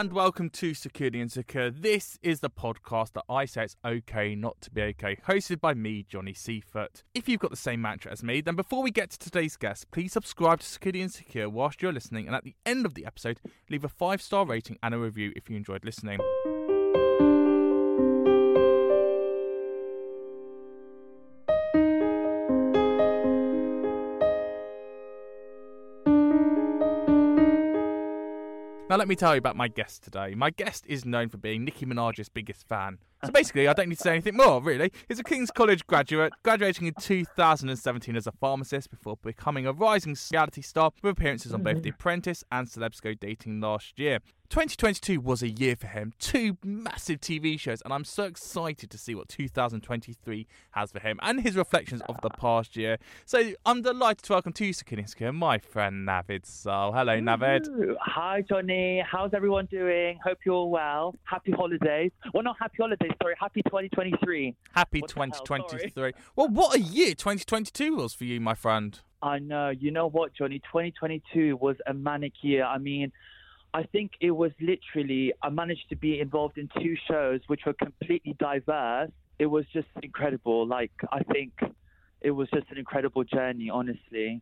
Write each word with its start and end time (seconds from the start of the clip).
and 0.00 0.14
welcome 0.14 0.48
to 0.48 0.72
Secure 0.72 1.10
the 1.10 1.20
Insecure. 1.20 1.70
This 1.70 2.18
is 2.22 2.40
the 2.40 2.48
podcast 2.48 3.12
that 3.12 3.24
I 3.28 3.44
say 3.44 3.64
it's 3.64 3.76
okay 3.84 4.34
not 4.34 4.58
to 4.62 4.70
be 4.70 4.80
okay, 4.80 5.18
hosted 5.28 5.60
by 5.60 5.74
me, 5.74 6.06
Johnny 6.08 6.32
Seifert. 6.32 7.04
If 7.14 7.28
you've 7.28 7.40
got 7.40 7.50
the 7.50 7.56
same 7.58 7.82
mantra 7.82 8.10
as 8.10 8.22
me, 8.22 8.40
then 8.40 8.56
before 8.56 8.82
we 8.82 8.90
get 8.90 9.10
to 9.10 9.18
today's 9.18 9.58
guest, 9.58 9.90
please 9.90 10.14
subscribe 10.14 10.60
to 10.60 10.66
Secure 10.66 10.92
the 10.92 11.02
Insecure 11.02 11.50
whilst 11.50 11.82
you're 11.82 11.92
listening, 11.92 12.26
and 12.26 12.34
at 12.34 12.44
the 12.44 12.54
end 12.64 12.86
of 12.86 12.94
the 12.94 13.04
episode, 13.04 13.40
leave 13.68 13.84
a 13.84 13.90
five 13.90 14.22
star 14.22 14.46
rating 14.46 14.78
and 14.82 14.94
a 14.94 14.98
review 14.98 15.34
if 15.36 15.50
you 15.50 15.56
enjoyed 15.58 15.84
listening. 15.84 16.18
Now, 28.90 28.96
let 28.96 29.06
me 29.06 29.14
tell 29.14 29.36
you 29.36 29.38
about 29.38 29.54
my 29.54 29.68
guest 29.68 30.02
today. 30.02 30.34
My 30.34 30.50
guest 30.50 30.84
is 30.88 31.04
known 31.04 31.28
for 31.28 31.36
being 31.36 31.64
Nicki 31.64 31.86
Minaj's 31.86 32.28
biggest 32.28 32.66
fan. 32.66 32.98
So 33.24 33.30
basically, 33.32 33.68
I 33.68 33.74
don't 33.74 33.90
need 33.90 33.98
to 33.98 34.02
say 34.02 34.12
anything 34.12 34.36
more, 34.36 34.62
really. 34.62 34.90
He's 35.06 35.18
a 35.18 35.22
King's 35.22 35.50
College 35.50 35.86
graduate, 35.86 36.32
graduating 36.42 36.86
in 36.86 36.94
2017 36.94 38.16
as 38.16 38.26
a 38.26 38.32
pharmacist 38.32 38.88
before 38.88 39.18
becoming 39.22 39.66
a 39.66 39.72
rising 39.72 40.16
reality 40.32 40.62
star 40.62 40.90
with 41.02 41.12
appearances 41.12 41.52
on 41.52 41.62
both 41.62 41.74
mm-hmm. 41.74 41.82
The 41.82 41.90
Apprentice 41.90 42.44
and 42.50 42.66
Celebs 42.66 43.02
Go 43.02 43.12
Dating 43.12 43.60
last 43.60 43.98
year. 43.98 44.20
2022 44.50 45.20
was 45.20 45.44
a 45.44 45.48
year 45.48 45.76
for 45.76 45.86
him, 45.86 46.12
two 46.18 46.58
massive 46.64 47.20
TV 47.20 47.58
shows, 47.58 47.80
and 47.82 47.94
I'm 47.94 48.04
so 48.04 48.24
excited 48.24 48.90
to 48.90 48.98
see 48.98 49.14
what 49.14 49.28
2023 49.28 50.46
has 50.72 50.90
for 50.90 50.98
him 50.98 51.20
and 51.22 51.42
his 51.42 51.54
reflections 51.54 52.02
of 52.08 52.20
the 52.20 52.30
past 52.30 52.76
year. 52.76 52.98
So 53.26 53.52
I'm 53.64 53.80
delighted 53.82 54.24
to 54.24 54.32
welcome 54.32 54.52
to 54.54 54.66
you, 54.66 54.74
Sakiniskia, 54.74 55.32
my 55.32 55.58
friend 55.58 56.06
Navid 56.06 56.46
Sole, 56.46 56.92
Hello, 56.92 57.16
Navid. 57.20 57.68
Ooh, 57.68 57.96
Hi, 58.00 58.42
Johnny. 58.42 59.04
How's 59.08 59.34
everyone 59.34 59.66
doing? 59.66 60.18
Hope 60.24 60.38
you're 60.44 60.56
all 60.56 60.70
well. 60.70 61.14
Happy 61.22 61.52
holidays. 61.52 62.10
Well, 62.34 62.42
not 62.42 62.56
happy 62.58 62.78
holidays, 62.80 63.09
sorry. 63.22 63.34
Happy 63.38 63.62
2023. 63.62 64.54
Happy 64.72 65.00
What 65.00 65.08
the 65.10 65.20
hell, 65.20 65.30
2023. 65.30 66.12
Well, 66.36 66.48
what 66.48 66.76
a 66.76 66.80
year 66.80 67.14
2022 67.14 67.96
was 67.96 68.14
for 68.14 68.24
you, 68.24 68.40
my 68.40 68.54
friend. 68.54 68.98
I 69.22 69.38
know. 69.38 69.70
You 69.70 69.90
know 69.90 70.08
what, 70.08 70.34
Johnny? 70.34 70.60
2022 70.60 71.56
was 71.56 71.76
a 71.86 71.94
manic 71.94 72.32
year. 72.42 72.64
I 72.64 72.78
mean, 72.78 73.12
I 73.72 73.84
think 73.84 74.12
it 74.20 74.32
was 74.32 74.52
literally, 74.60 75.32
I 75.42 75.50
managed 75.50 75.88
to 75.90 75.96
be 75.96 76.20
involved 76.20 76.58
in 76.58 76.68
two 76.80 76.96
shows 77.08 77.40
which 77.46 77.62
were 77.66 77.74
completely 77.74 78.34
diverse. 78.38 79.10
It 79.38 79.46
was 79.46 79.64
just 79.72 79.88
incredible. 80.02 80.66
Like, 80.66 80.92
I 81.12 81.22
think 81.22 81.52
it 82.20 82.32
was 82.32 82.48
just 82.50 82.70
an 82.70 82.78
incredible 82.78 83.24
journey, 83.24 83.70
honestly. 83.70 84.40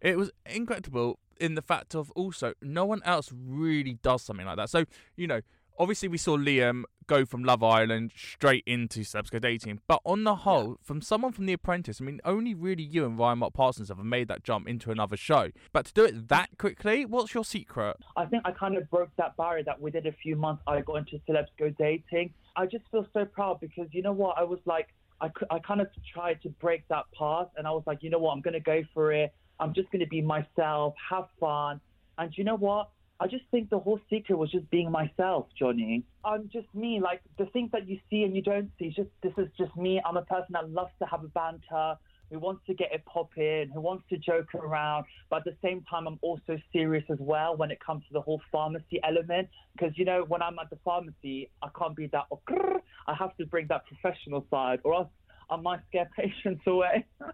It 0.00 0.16
was 0.16 0.30
incredible 0.46 1.18
in 1.38 1.54
the 1.54 1.62
fact 1.62 1.94
of 1.94 2.10
also 2.12 2.54
no 2.62 2.84
one 2.84 3.02
else 3.04 3.32
really 3.34 3.98
does 4.02 4.22
something 4.22 4.46
like 4.46 4.56
that. 4.56 4.70
So, 4.70 4.84
you 5.16 5.26
know, 5.26 5.40
obviously 5.80 6.08
we 6.08 6.18
saw 6.18 6.36
Liam 6.36 6.84
go 7.06 7.24
from 7.24 7.42
Love 7.42 7.62
Island 7.62 8.12
straight 8.14 8.62
into 8.66 9.00
Celebs 9.00 9.30
Go 9.30 9.38
Dating, 9.38 9.80
but 9.88 10.00
on 10.04 10.24
the 10.24 10.36
whole, 10.36 10.76
from 10.82 11.00
someone 11.00 11.32
from 11.32 11.46
The 11.46 11.54
Apprentice, 11.54 12.00
I 12.00 12.04
mean, 12.04 12.20
only 12.24 12.54
really 12.54 12.82
you 12.82 13.06
and 13.06 13.18
Ryan 13.18 13.38
Mark 13.38 13.54
Parsons 13.54 13.88
have 13.88 13.98
made 13.98 14.28
that 14.28 14.44
jump 14.44 14.68
into 14.68 14.90
another 14.90 15.16
show. 15.16 15.50
But 15.72 15.86
to 15.86 15.92
do 15.94 16.04
it 16.04 16.28
that 16.28 16.50
quickly, 16.58 17.06
what's 17.06 17.32
your 17.32 17.44
secret? 17.44 17.96
I 18.16 18.26
think 18.26 18.42
I 18.44 18.52
kind 18.52 18.76
of 18.76 18.88
broke 18.90 19.08
that 19.16 19.36
barrier 19.38 19.64
that 19.64 19.80
within 19.80 20.06
a 20.06 20.12
few 20.12 20.36
months 20.36 20.62
I 20.66 20.82
got 20.82 20.96
into 20.96 21.18
Celebs 21.26 21.48
Go 21.58 21.70
Dating. 21.70 22.34
I 22.54 22.66
just 22.66 22.84
feel 22.92 23.06
so 23.14 23.24
proud 23.24 23.58
because 23.60 23.88
you 23.92 24.02
know 24.02 24.12
what? 24.12 24.36
I 24.36 24.44
was 24.44 24.60
like, 24.66 24.88
I, 25.22 25.30
I 25.50 25.58
kind 25.60 25.80
of 25.80 25.88
tried 26.12 26.42
to 26.42 26.50
break 26.50 26.86
that 26.88 27.06
path 27.18 27.48
and 27.56 27.66
I 27.66 27.70
was 27.70 27.82
like, 27.86 28.02
you 28.02 28.10
know 28.10 28.18
what? 28.18 28.32
I'm 28.32 28.42
going 28.42 28.54
to 28.54 28.60
go 28.60 28.82
for 28.92 29.12
it. 29.12 29.32
I'm 29.58 29.72
just 29.72 29.90
going 29.90 30.00
to 30.00 30.08
be 30.08 30.20
myself, 30.20 30.94
have 31.10 31.26
fun. 31.40 31.80
And 32.18 32.36
you 32.36 32.44
know 32.44 32.56
what? 32.56 32.90
I 33.22 33.26
just 33.26 33.44
think 33.50 33.68
the 33.68 33.78
whole 33.78 34.00
secret 34.08 34.36
was 34.36 34.50
just 34.50 34.68
being 34.70 34.90
myself, 34.90 35.46
Johnny. 35.58 36.04
I'm 36.24 36.48
just 36.50 36.74
me. 36.74 37.00
Like 37.00 37.20
the 37.36 37.44
things 37.46 37.70
that 37.72 37.86
you 37.86 37.98
see 38.08 38.22
and 38.22 38.34
you 38.34 38.40
don't 38.40 38.70
see. 38.78 38.88
Just 38.88 39.10
this 39.22 39.34
is 39.36 39.48
just 39.58 39.76
me. 39.76 40.00
I'm 40.06 40.16
a 40.16 40.24
person 40.24 40.48
that 40.52 40.70
loves 40.70 40.92
to 41.00 41.06
have 41.06 41.22
a 41.22 41.28
banter, 41.28 41.96
who 42.30 42.38
wants 42.38 42.62
to 42.66 42.74
get 42.74 42.92
it 42.92 43.04
popping, 43.04 43.70
who 43.74 43.80
wants 43.80 44.04
to 44.08 44.16
joke 44.16 44.54
around. 44.54 45.04
But 45.28 45.38
at 45.38 45.44
the 45.44 45.56
same 45.62 45.84
time, 45.90 46.06
I'm 46.06 46.18
also 46.22 46.58
serious 46.72 47.04
as 47.10 47.18
well 47.20 47.56
when 47.56 47.70
it 47.70 47.78
comes 47.84 48.04
to 48.06 48.12
the 48.14 48.22
whole 48.22 48.40
pharmacy 48.50 49.00
element. 49.04 49.48
Because 49.72 49.92
you 49.98 50.06
know, 50.06 50.24
when 50.26 50.40
I'm 50.40 50.58
at 50.58 50.70
the 50.70 50.78
pharmacy, 50.82 51.50
I 51.62 51.68
can't 51.78 51.94
be 51.94 52.06
that. 52.08 52.24
"Oh, 52.32 52.40
grrr." 52.48 52.80
I 53.06 53.14
have 53.14 53.36
to 53.36 53.46
bring 53.46 53.66
that 53.66 53.84
professional 53.86 54.46
side, 54.50 54.80
or 54.84 54.94
else 54.94 55.08
I 55.50 55.56
might 55.56 55.80
scare 55.88 56.08
patients 56.16 56.62
away. 56.66 57.06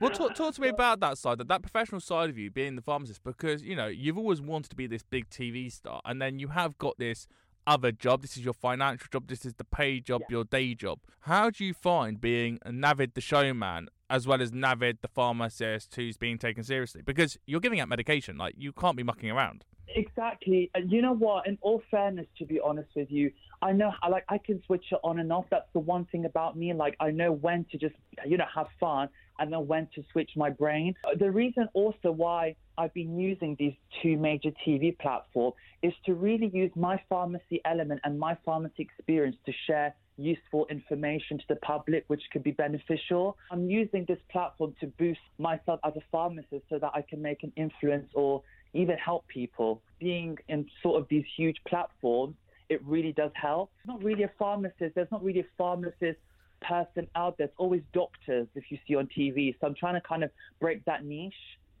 Well, 0.00 0.10
talk, 0.10 0.34
talk 0.34 0.54
to 0.54 0.60
me 0.62 0.68
about 0.68 1.00
that 1.00 1.18
side, 1.18 1.38
that, 1.38 1.48
that 1.48 1.60
professional 1.60 2.00
side 2.00 2.30
of 2.30 2.38
you 2.38 2.50
being 2.50 2.74
the 2.74 2.82
pharmacist, 2.82 3.22
because, 3.22 3.62
you 3.62 3.76
know, 3.76 3.86
you've 3.86 4.16
always 4.16 4.40
wanted 4.40 4.70
to 4.70 4.76
be 4.76 4.86
this 4.86 5.02
big 5.02 5.28
TV 5.28 5.70
star, 5.70 6.00
and 6.06 6.20
then 6.20 6.38
you 6.38 6.48
have 6.48 6.78
got 6.78 6.96
this 6.98 7.28
other 7.66 7.92
job. 7.92 8.22
This 8.22 8.36
is 8.38 8.44
your 8.44 8.54
financial 8.54 9.06
job, 9.12 9.26
this 9.28 9.44
is 9.44 9.54
the 9.54 9.64
paid 9.64 10.06
job, 10.06 10.22
your 10.30 10.44
day 10.44 10.74
job. 10.74 11.00
How 11.20 11.50
do 11.50 11.64
you 11.64 11.74
find 11.74 12.20
being 12.20 12.58
Navid 12.66 13.12
the 13.12 13.20
showman 13.20 13.88
as 14.08 14.26
well 14.26 14.40
as 14.40 14.52
Navid 14.52 15.00
the 15.02 15.08
pharmacist 15.08 15.94
who's 15.94 16.16
being 16.16 16.38
taken 16.38 16.64
seriously? 16.64 17.02
Because 17.02 17.36
you're 17.46 17.60
giving 17.60 17.80
out 17.80 17.88
medication, 17.88 18.38
like, 18.38 18.54
you 18.56 18.72
can't 18.72 18.96
be 18.96 19.02
mucking 19.02 19.30
around. 19.30 19.64
Exactly. 19.88 20.70
And 20.74 20.90
you 20.90 21.02
know 21.02 21.14
what? 21.14 21.46
In 21.46 21.58
all 21.60 21.82
fairness, 21.90 22.26
to 22.38 22.44
be 22.44 22.60
honest 22.60 22.88
with 22.96 23.10
you, 23.10 23.30
I 23.62 23.72
know 23.72 23.92
I 24.02 24.08
like 24.08 24.24
I 24.28 24.38
can 24.38 24.62
switch 24.66 24.84
it 24.90 24.98
on 25.02 25.18
and 25.18 25.32
off. 25.32 25.46
That's 25.50 25.68
the 25.72 25.80
one 25.80 26.04
thing 26.06 26.24
about 26.24 26.56
me. 26.56 26.72
Like 26.72 26.96
I 27.00 27.10
know 27.10 27.32
when 27.32 27.64
to 27.72 27.78
just 27.78 27.94
you 28.26 28.36
know 28.36 28.44
have 28.54 28.66
fun 28.78 29.08
and 29.38 29.52
then 29.52 29.66
when 29.66 29.88
to 29.94 30.02
switch 30.12 30.30
my 30.36 30.50
brain. 30.50 30.94
Uh, 31.04 31.16
The 31.18 31.30
reason 31.30 31.68
also 31.74 32.10
why 32.10 32.56
I've 32.78 32.94
been 32.94 33.18
using 33.18 33.56
these 33.58 33.74
two 34.02 34.16
major 34.16 34.50
TV 34.66 34.98
platforms 34.98 35.56
is 35.82 35.92
to 36.06 36.14
really 36.14 36.50
use 36.52 36.70
my 36.74 37.00
pharmacy 37.08 37.60
element 37.64 38.00
and 38.04 38.18
my 38.18 38.36
pharmacy 38.44 38.82
experience 38.82 39.36
to 39.46 39.52
share 39.66 39.94
useful 40.18 40.66
information 40.70 41.38
to 41.38 41.44
the 41.48 41.56
public, 41.56 42.04
which 42.06 42.22
could 42.32 42.42
be 42.42 42.50
beneficial. 42.50 43.36
I'm 43.50 43.68
using 43.68 44.04
this 44.08 44.18
platform 44.30 44.74
to 44.80 44.86
boost 44.86 45.20
myself 45.38 45.80
as 45.84 45.94
a 45.96 46.02
pharmacist 46.10 46.64
so 46.70 46.78
that 46.78 46.92
I 46.94 47.02
can 47.02 47.20
make 47.20 47.42
an 47.42 47.52
influence 47.56 48.08
or 48.14 48.42
even 48.72 48.96
help 48.96 49.26
people. 49.28 49.82
Being 50.00 50.38
in 50.48 50.66
sort 50.82 51.00
of 51.00 51.08
these 51.08 51.24
huge 51.36 51.56
platforms, 51.68 52.34
it 52.68 52.84
really 52.84 53.12
does 53.12 53.30
help. 53.34 53.70
It's 53.78 53.88
not 53.88 54.02
really 54.02 54.24
a 54.24 54.32
pharmacist. 54.38 54.94
There's 54.94 55.10
not 55.10 55.22
really 55.24 55.40
a 55.40 55.46
pharmacist 55.56 56.18
person 56.62 57.06
out 57.14 57.38
there. 57.38 57.46
It's 57.46 57.54
always 57.58 57.82
doctors 57.92 58.48
if 58.54 58.64
you 58.70 58.78
see 58.86 58.96
on 58.96 59.08
TV. 59.16 59.54
So 59.60 59.66
I'm 59.66 59.74
trying 59.74 59.94
to 59.94 60.00
kind 60.00 60.24
of 60.24 60.30
break 60.60 60.84
that 60.86 61.04
niche 61.04 61.34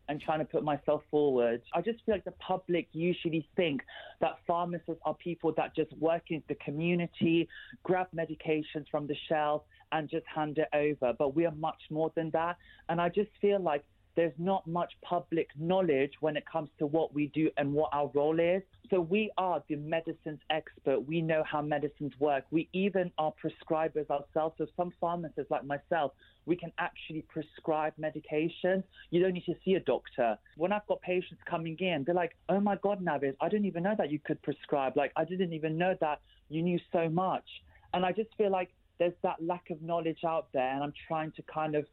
and 0.08 0.20
trying 0.20 0.38
to 0.38 0.44
put 0.44 0.62
myself 0.62 1.02
forward. 1.10 1.60
I 1.74 1.80
just 1.80 2.04
feel 2.04 2.14
like 2.14 2.24
the 2.24 2.32
public 2.32 2.88
usually 2.92 3.48
think 3.56 3.82
that 4.20 4.36
pharmacists 4.46 5.00
are 5.04 5.14
people 5.14 5.52
that 5.56 5.74
just 5.74 5.92
work 5.94 6.30
in 6.30 6.42
the 6.48 6.54
community, 6.56 7.48
grab 7.82 8.06
medications 8.14 8.88
from 8.90 9.06
the 9.06 9.16
shelf 9.28 9.62
and 9.92 10.08
just 10.08 10.24
hand 10.32 10.58
it 10.58 10.68
over. 10.72 11.12
But 11.18 11.34
we 11.34 11.46
are 11.46 11.54
much 11.54 11.80
more 11.90 12.12
than 12.14 12.30
that. 12.30 12.56
And 12.88 13.00
I 13.00 13.08
just 13.08 13.30
feel 13.40 13.60
like 13.60 13.84
there's 14.16 14.32
not 14.38 14.66
much 14.66 14.94
public 15.02 15.48
knowledge 15.58 16.12
when 16.20 16.36
it 16.36 16.44
comes 16.50 16.70
to 16.78 16.86
what 16.86 17.14
we 17.14 17.26
do 17.28 17.50
and 17.58 17.72
what 17.72 17.90
our 17.92 18.10
role 18.14 18.40
is. 18.40 18.62
So 18.90 19.00
we 19.00 19.30
are 19.36 19.62
the 19.68 19.76
medicines 19.76 20.40
expert. 20.48 21.00
We 21.00 21.20
know 21.20 21.44
how 21.44 21.60
medicines 21.60 22.12
work. 22.18 22.44
We 22.50 22.68
even 22.72 23.12
are 23.18 23.32
prescribers 23.32 24.08
ourselves. 24.10 24.54
So 24.58 24.66
some 24.76 24.92
pharmacists 25.00 25.50
like 25.50 25.64
myself, 25.64 26.12
we 26.46 26.56
can 26.56 26.72
actually 26.78 27.22
prescribe 27.28 27.92
medication. 27.98 28.82
You 29.10 29.22
don't 29.22 29.34
need 29.34 29.44
to 29.44 29.54
see 29.64 29.74
a 29.74 29.80
doctor. 29.80 30.38
When 30.56 30.72
I've 30.72 30.86
got 30.86 31.02
patients 31.02 31.42
coming 31.48 31.76
in, 31.78 32.04
they're 32.04 32.14
like, 32.14 32.36
oh 32.48 32.60
my 32.60 32.76
God, 32.76 33.04
Navid, 33.04 33.34
I 33.40 33.50
didn't 33.50 33.66
even 33.66 33.82
know 33.82 33.94
that 33.98 34.10
you 34.10 34.18
could 34.18 34.40
prescribe. 34.42 34.96
Like, 34.96 35.12
I 35.16 35.24
didn't 35.24 35.52
even 35.52 35.76
know 35.76 35.94
that 36.00 36.20
you 36.48 36.62
knew 36.62 36.78
so 36.90 37.10
much. 37.10 37.44
And 37.92 38.04
I 38.04 38.12
just 38.12 38.30
feel 38.38 38.50
like 38.50 38.70
there's 38.98 39.14
that 39.22 39.44
lack 39.44 39.68
of 39.70 39.82
knowledge 39.82 40.20
out 40.24 40.48
there. 40.54 40.72
And 40.72 40.82
I'm 40.82 40.94
trying 41.06 41.32
to 41.32 41.42
kind 41.42 41.74
of 41.74 41.84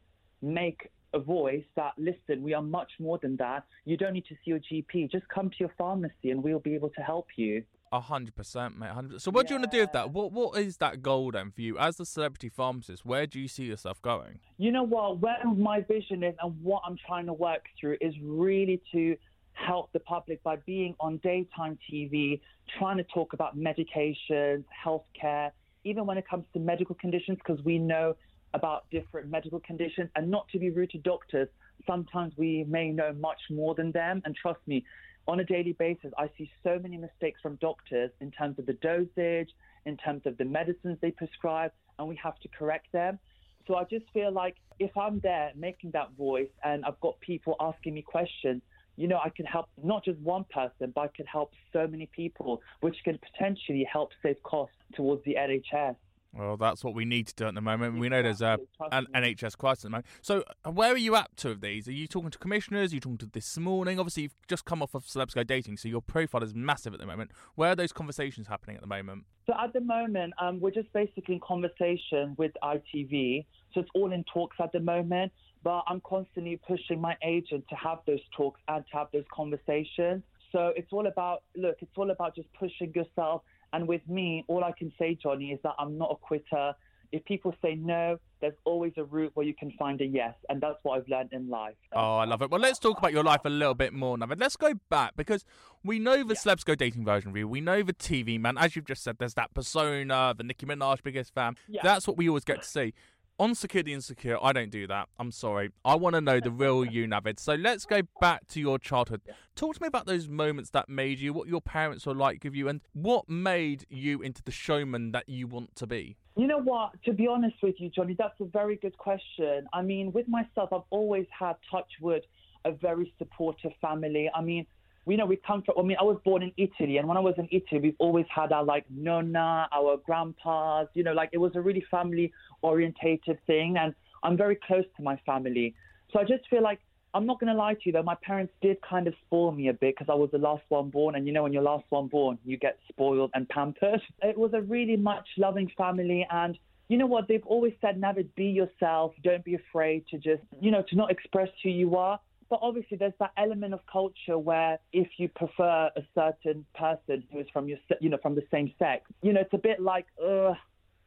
make 0.42 0.90
a 1.14 1.20
voice 1.20 1.64
that, 1.76 1.94
listen, 1.98 2.42
we 2.42 2.54
are 2.54 2.62
much 2.62 2.92
more 3.00 3.20
than 3.22 3.36
that. 3.38 3.66
You 3.86 3.98
don't 3.98 4.14
need 4.14 4.26
to 4.26 4.36
see 4.36 4.52
your 4.52 4.60
GP. 4.60 5.12
Just 5.12 5.28
come 5.30 5.50
to 5.50 5.56
your 5.60 5.74
pharmacy 5.78 6.32
and 6.32 6.44
we'll 6.44 6.60
be 6.60 6.76
able 6.76 6.90
to 6.90 7.02
help 7.02 7.28
you. 7.36 7.64
A 7.92 8.00
hundred 8.00 8.36
percent, 8.36 8.76
mate. 8.76 8.88
100. 8.88 9.22
So, 9.22 9.30
what 9.30 9.48
do 9.48 9.54
you 9.54 9.60
want 9.60 9.72
to 9.72 9.78
do 9.78 9.82
with 9.82 9.92
that? 9.92 10.10
What 10.10 10.32
What 10.32 10.58
is 10.58 10.78
that 10.78 11.04
goal 11.04 11.30
then 11.30 11.52
for 11.52 11.62
you 11.62 11.78
as 11.78 11.98
the 11.98 12.08
celebrity 12.08 12.50
pharmacist? 12.50 13.06
Where 13.06 13.28
do 13.28 13.40
you 13.40 13.48
see 13.48 13.66
yourself 13.66 14.02
going? 14.02 14.40
You 14.58 14.72
know 14.72 14.82
what? 14.82 15.20
Where 15.20 15.38
my 15.46 15.82
vision 15.82 16.24
is 16.24 16.34
and 16.42 16.60
what 16.64 16.82
I'm 16.88 16.98
trying 17.06 17.28
to 17.28 17.34
work 17.34 17.66
through 17.80 17.98
is 18.02 18.16
really 18.24 18.82
to 18.94 19.16
help 19.54 19.92
the 19.94 20.00
public 20.00 20.42
by 20.42 20.56
being 20.66 20.96
on 21.00 21.18
daytime 21.18 21.78
TV, 21.92 22.42
trying 22.80 22.98
to 22.98 23.04
talk 23.04 23.34
about 23.34 23.56
medications, 23.56 24.64
healthcare, 24.84 25.52
even 25.84 26.08
when 26.08 26.18
it 26.18 26.28
comes 26.28 26.46
to 26.54 26.60
medical 26.60 26.96
conditions, 26.96 27.38
because 27.38 27.64
we 27.64 27.78
know 27.78 28.16
about 28.54 28.90
different 28.92 29.30
medical 29.30 29.60
conditions 29.60 30.10
and 30.16 30.30
not 30.30 30.48
to 30.50 30.60
be 30.60 30.70
rude 30.70 30.92
to 30.92 30.98
doctors. 31.00 31.48
Sometimes 31.88 32.34
we 32.38 32.66
may 32.68 32.90
know 32.90 33.14
much 33.14 33.42
more 33.50 33.76
than 33.76 33.92
them. 33.92 34.22
And 34.26 34.36
trust 34.36 34.60
me, 34.68 34.86
on 35.28 35.40
a 35.40 35.44
daily 35.44 35.74
basis, 35.74 36.12
I 36.18 36.30
see 36.38 36.52
so 36.64 36.80
many 36.80 36.98
mistakes 36.98 37.40
from 37.42 37.56
doctors 37.56 38.12
in 38.20 38.32
terms 38.32 38.60
of 38.60 38.66
the 38.66 38.74
dosage, 38.74 39.50
in 39.86 39.98
terms 39.98 40.24
of 40.26 40.38
the 40.38 40.46
medicines 40.46 40.98
they 41.02 41.12
prescribe, 41.12 41.72
and 41.98 42.08
we 42.08 42.16
have 42.22 42.40
to 42.40 42.48
correct 42.50 42.92
them. 42.92 43.20
So 43.68 43.76
I 43.76 43.86
just 43.86 44.06
feel 44.14 44.32
like 44.32 44.56
if 44.80 44.96
I'm 44.98 45.20
there 45.22 45.52
making 45.56 45.92
that 45.92 46.12
voice 46.18 46.50
and 46.64 46.84
I've 46.84 47.00
got 47.00 47.20
people 47.22 47.56
asking 47.60 47.94
me 47.94 48.02
questions, 48.02 48.62
you 48.98 49.08
know, 49.08 49.20
I 49.24 49.30
could 49.30 49.46
help 49.46 49.68
not 49.82 50.04
just 50.04 50.20
one 50.20 50.46
person, 50.54 50.92
but 50.94 51.02
I 51.02 51.08
could 51.08 51.26
help 51.32 51.54
so 51.72 51.88
many 51.88 52.08
people, 52.14 52.62
which 52.82 52.98
could 53.06 53.20
potentially 53.22 53.88
help 53.92 54.10
save 54.22 54.42
costs 54.44 54.76
towards 54.94 55.24
the 55.24 55.36
NHS. 55.36 55.96
Well, 56.36 56.58
that's 56.58 56.84
what 56.84 56.96
we 56.96 57.06
need 57.06 57.28
to 57.28 57.36
do 57.36 57.46
at 57.46 57.54
the 57.54 57.62
moment. 57.62 58.00
We 58.00 58.10
know 58.10 58.24
there's 58.24 58.42
a, 58.42 58.58
an 58.92 59.06
NHS 59.14 59.56
crisis 59.56 59.86
at 59.86 59.88
the 59.88 59.90
moment. 59.92 60.08
So, 60.24 60.44
uh, 60.66 60.72
where 60.72 60.92
are 60.92 60.98
you 60.98 61.16
up 61.16 61.36
to 61.38 61.52
of 61.52 61.62
these? 61.62 61.88
Are 61.88 61.92
you 61.92 62.08
talking 62.08 62.32
to 62.32 62.40
commissioners? 62.40 62.92
Are 62.92 62.96
you 62.96 63.02
talking 63.02 63.20
to 63.20 63.26
this 63.28 63.56
morning? 63.58 64.00
Obviously, 64.00 64.24
you've 64.24 64.36
just 64.48 64.66
come 64.66 64.82
off 64.82 64.96
of 64.96 65.06
Celebs 65.06 65.36
Go 65.36 65.44
Dating, 65.44 65.78
so 65.78 65.88
your 65.88 66.02
profile 66.02 66.42
is 66.42 66.56
massive 66.56 66.92
at 66.94 67.00
the 67.00 67.06
moment. 67.06 67.32
Where 67.54 67.72
are 67.72 67.76
those 67.76 67.94
conversations 67.94 68.48
happening 68.48 68.76
at 68.76 68.82
the 68.82 68.88
moment? 68.88 69.26
So, 69.46 69.54
at 69.62 69.74
the 69.74 69.82
moment, 69.82 70.34
um, 70.40 70.60
we're 70.60 70.72
just 70.72 70.92
basically 70.92 71.36
in 71.36 71.42
conversation 71.42 72.34
with 72.38 72.52
ITV. 72.64 73.46
So, 73.74 73.82
it's 73.82 73.90
all 73.94 74.12
in 74.12 74.24
talks 74.34 74.58
at 74.60 74.72
the 74.72 74.80
moment. 74.80 75.32
But 75.64 75.84
I'm 75.88 76.02
constantly 76.02 76.60
pushing 76.68 77.00
my 77.00 77.16
agent 77.24 77.64
to 77.70 77.76
have 77.76 78.00
those 78.08 78.20
talks 78.36 78.60
and 78.68 78.84
to 78.92 78.98
have 78.98 79.08
those 79.14 79.24
conversations. 79.32 80.24
So, 80.52 80.74
it's 80.76 80.92
all 80.92 81.06
about, 81.06 81.44
look, 81.56 81.78
it's 81.82 81.96
all 81.96 82.10
about 82.10 82.36
just 82.36 82.52
pushing 82.54 82.92
yourself 82.96 83.44
and 83.74 83.88
with 83.88 84.08
me, 84.08 84.46
all 84.48 84.64
I 84.64 84.72
can 84.72 84.94
say, 84.98 85.18
Johnny, 85.22 85.52
is 85.52 85.60
that 85.64 85.74
I'm 85.80 85.98
not 85.98 86.12
a 86.12 86.16
quitter. 86.16 86.74
If 87.12 87.26
people 87.26 87.54
say 87.62 87.76
no, 87.76 88.18
there's 88.42 88.56
always 88.66 88.94
a 88.98 89.04
route 89.04 89.32
where 89.36 89.46
you 89.46 89.54
can 89.54 89.72
find 89.78 90.02
a 90.02 90.06
yes, 90.06 90.34
and 90.50 90.60
that's 90.60 90.78
what 90.84 90.98
I've 90.98 91.08
learned 91.08 91.32
in 91.32 91.50
life. 91.50 91.76
Oh, 91.92 92.18
I 92.18 92.26
love 92.26 92.42
it. 92.42 92.50
Well, 92.50 92.60
let's 92.60 92.80
talk 92.80 92.98
about 92.98 93.14
your 93.14 93.24
life 93.24 93.42
a 93.46 93.50
little 93.50 93.76
bit 93.76 93.94
more, 93.94 94.18
Navid. 94.18 94.40
Let's 94.40 94.58
go 94.58 94.74
back 94.90 95.16
because 95.16 95.46
we 95.84 96.00
know 96.00 96.24
the 96.24 96.34
yeah. 96.34 96.54
Celebs 96.54 96.66
Go 96.66 96.76
Dating 96.76 97.06
version 97.06 97.30
of 97.30 97.38
you. 97.38 97.48
We 97.48 97.62
know 97.62 97.84
the 97.84 97.94
TV 97.94 98.40
man. 98.40 98.58
As 98.58 98.76
you've 98.76 98.86
just 98.86 99.04
said, 99.04 99.18
there's 99.20 99.36
that 99.36 99.54
persona, 99.54 100.34
the 100.36 100.44
Nicki 100.44 100.66
Minaj 100.66 101.04
biggest 101.04 101.34
fan. 101.34 101.56
Yeah. 101.68 101.82
That's 101.84 102.08
what 102.08 102.18
we 102.18 102.28
always 102.28 102.44
get 102.44 102.64
to 102.64 102.68
see 102.68 102.94
on 103.40 103.56
Secure 103.56 103.84
the 103.84 103.94
Insecure, 103.94 104.38
I 104.42 104.54
don't 104.54 104.70
do 104.70 104.88
that. 104.88 105.10
I'm 105.18 105.32
sorry. 105.32 105.72
I 105.84 105.96
want 105.96 106.16
to 106.16 106.22
know 106.22 106.40
the 106.40 106.52
real 106.52 106.86
you, 106.86 107.08
Navid. 107.08 107.40
So 107.40 107.56
let's 107.56 107.86
go 107.86 108.02
back 108.22 108.48
to 108.50 108.60
your 108.60 108.78
childhood. 108.78 109.22
Talk 109.56 109.76
to 109.76 109.82
me 109.82 109.88
about 109.88 110.06
those 110.06 110.28
moments 110.30 110.70
that 110.72 110.88
made 110.88 111.20
you, 111.20 111.34
what 111.34 111.48
your 111.48 111.62
parents 111.62 112.06
were 112.06 112.14
like 112.14 112.44
with 112.44 112.54
you, 112.54 112.68
and 112.68 112.82
what 112.94 113.28
made 113.28 113.86
you 113.90 114.22
into 114.22 114.44
the 114.44 114.52
showman 114.52 115.12
that 115.14 115.28
you 115.28 115.48
want 115.48 115.76
to 115.78 115.88
be. 115.88 116.16
You 116.36 116.48
know 116.48 116.60
what? 116.60 116.92
To 117.06 117.14
be 117.14 117.28
honest 117.28 117.56
with 117.62 117.76
you, 117.80 117.90
Johnny, 117.90 118.16
that's 118.18 118.40
a 118.40 118.46
very 118.46 118.76
good 118.76 118.98
question. 118.98 119.68
I 119.74 119.82
mean, 119.82 120.12
with 120.12 120.28
myself, 120.28 120.72
I've 120.72 120.82
always 120.90 121.26
had, 121.38 121.56
touch 121.70 121.90
wood, 122.02 122.24
a 122.66 122.72
very 122.72 123.14
supportive 123.18 123.72
family. 123.82 124.30
I 124.34 124.42
mean, 124.42 124.66
we 125.06 125.18
know 125.18 125.26
we 125.26 125.36
come 125.36 125.64
from. 125.64 125.76
I 125.78 125.82
mean, 125.82 125.98
I 126.00 126.04
was 126.04 126.18
born 126.24 126.44
in 126.44 126.54
Italy, 126.56 126.98
and 126.98 127.08
when 127.08 127.18
I 127.18 127.20
was 127.20 127.36
in 127.38 127.48
Italy, 127.52 127.82
we've 127.82 127.96
always 128.00 128.26
had 128.34 128.54
our 128.54 128.64
like 128.64 128.86
nonna, 128.90 129.68
our 129.72 129.98
grandpas. 129.98 130.88
You 130.94 131.04
know, 131.04 131.12
like 131.12 131.30
it 131.34 131.40
was 131.40 131.52
a 131.56 131.62
really 131.62 131.84
family 131.92 132.32
orientated 132.64 133.38
thing, 133.46 133.78
and 133.78 133.94
I'm 134.24 134.38
very 134.38 134.58
close 134.68 134.86
to 134.98 135.04
my 135.04 135.18
family. 135.26 135.76
So 136.12 136.20
I 136.20 136.24
just 136.24 136.48
feel 136.50 136.64
like 136.64 136.80
I'm 137.14 137.26
not 137.26 137.40
going 137.40 137.52
to 137.52 137.58
lie 137.58 137.76
to 137.76 137.80
you 137.84 137.92
though. 137.92 138.04
My 138.04 138.18
parents 138.24 138.54
did 138.62 138.78
kind 138.82 139.08
of 139.08 139.14
spoil 139.26 139.52
me 139.52 139.68
a 139.68 139.74
bit 139.74 139.96
because 139.96 140.12
I 140.12 140.16
was 140.16 140.30
the 140.32 140.40
last 140.40 140.64
one 140.70 140.90
born, 140.90 141.16
and 141.16 141.28
you 141.28 141.34
know, 141.34 141.44
when 141.44 141.54
you're 141.54 141.64
last 141.64 141.86
one 141.90 142.08
born, 142.08 142.40
you 142.44 142.58
get 142.58 142.80
spoiled 142.90 143.32
and 143.34 143.48
pampered. 143.50 144.02
It 144.24 144.38
was 144.38 144.52
a 144.54 144.62
really 144.62 144.98
much 144.98 145.28
loving 145.38 145.70
family, 145.78 146.26
and 146.32 146.58
you 146.88 146.98
know 146.98 147.06
what? 147.06 147.28
They've 147.28 147.46
always 147.46 147.74
said, 147.82 148.00
never 148.00 148.24
be 148.36 148.46
yourself. 148.46 149.14
Don't 149.24 149.44
be 149.44 149.56
afraid 149.56 150.06
to 150.08 150.18
just, 150.18 150.44
you 150.60 150.72
know, 150.72 150.84
to 150.90 150.96
not 150.96 151.12
express 151.12 151.50
who 151.64 151.70
you 151.70 151.96
are. 151.96 152.20
But 152.50 152.60
obviously, 152.62 152.98
there's 152.98 153.14
that 153.20 153.32
element 153.38 153.74
of 153.74 153.80
culture 153.92 154.38
where 154.38 154.78
if 154.92 155.08
you 155.18 155.28
prefer 155.30 155.90
a 155.96 156.02
certain 156.14 156.66
person 156.76 157.24
who 157.32 157.40
is 157.40 157.48
from 157.52 157.68
your, 157.68 157.78
you 158.00 158.10
know, 158.10 158.18
from 158.22 158.36
the 158.36 158.44
same 158.52 158.72
sex, 158.78 159.10
you 159.22 159.34
know, 159.34 159.42
it's 159.42 159.54
a 159.54 159.58
bit 159.58 159.80
like, 159.82 160.06
ugh. 160.24 160.56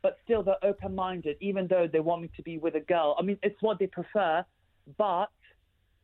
But 0.07 0.19
still, 0.23 0.45
they're 0.45 0.65
open-minded, 0.65 1.37
even 1.41 1.67
though 1.67 1.89
they 1.93 1.99
want 1.99 2.23
me 2.23 2.31
to 2.37 2.43
be 2.45 2.59
with 2.59 2.77
a 2.77 2.81
girl. 2.81 3.17
I 3.19 3.23
mean, 3.23 3.41
it's 3.43 3.61
what 3.61 3.81
they 3.81 3.89
prefer, 3.89 4.45
but 4.97 5.31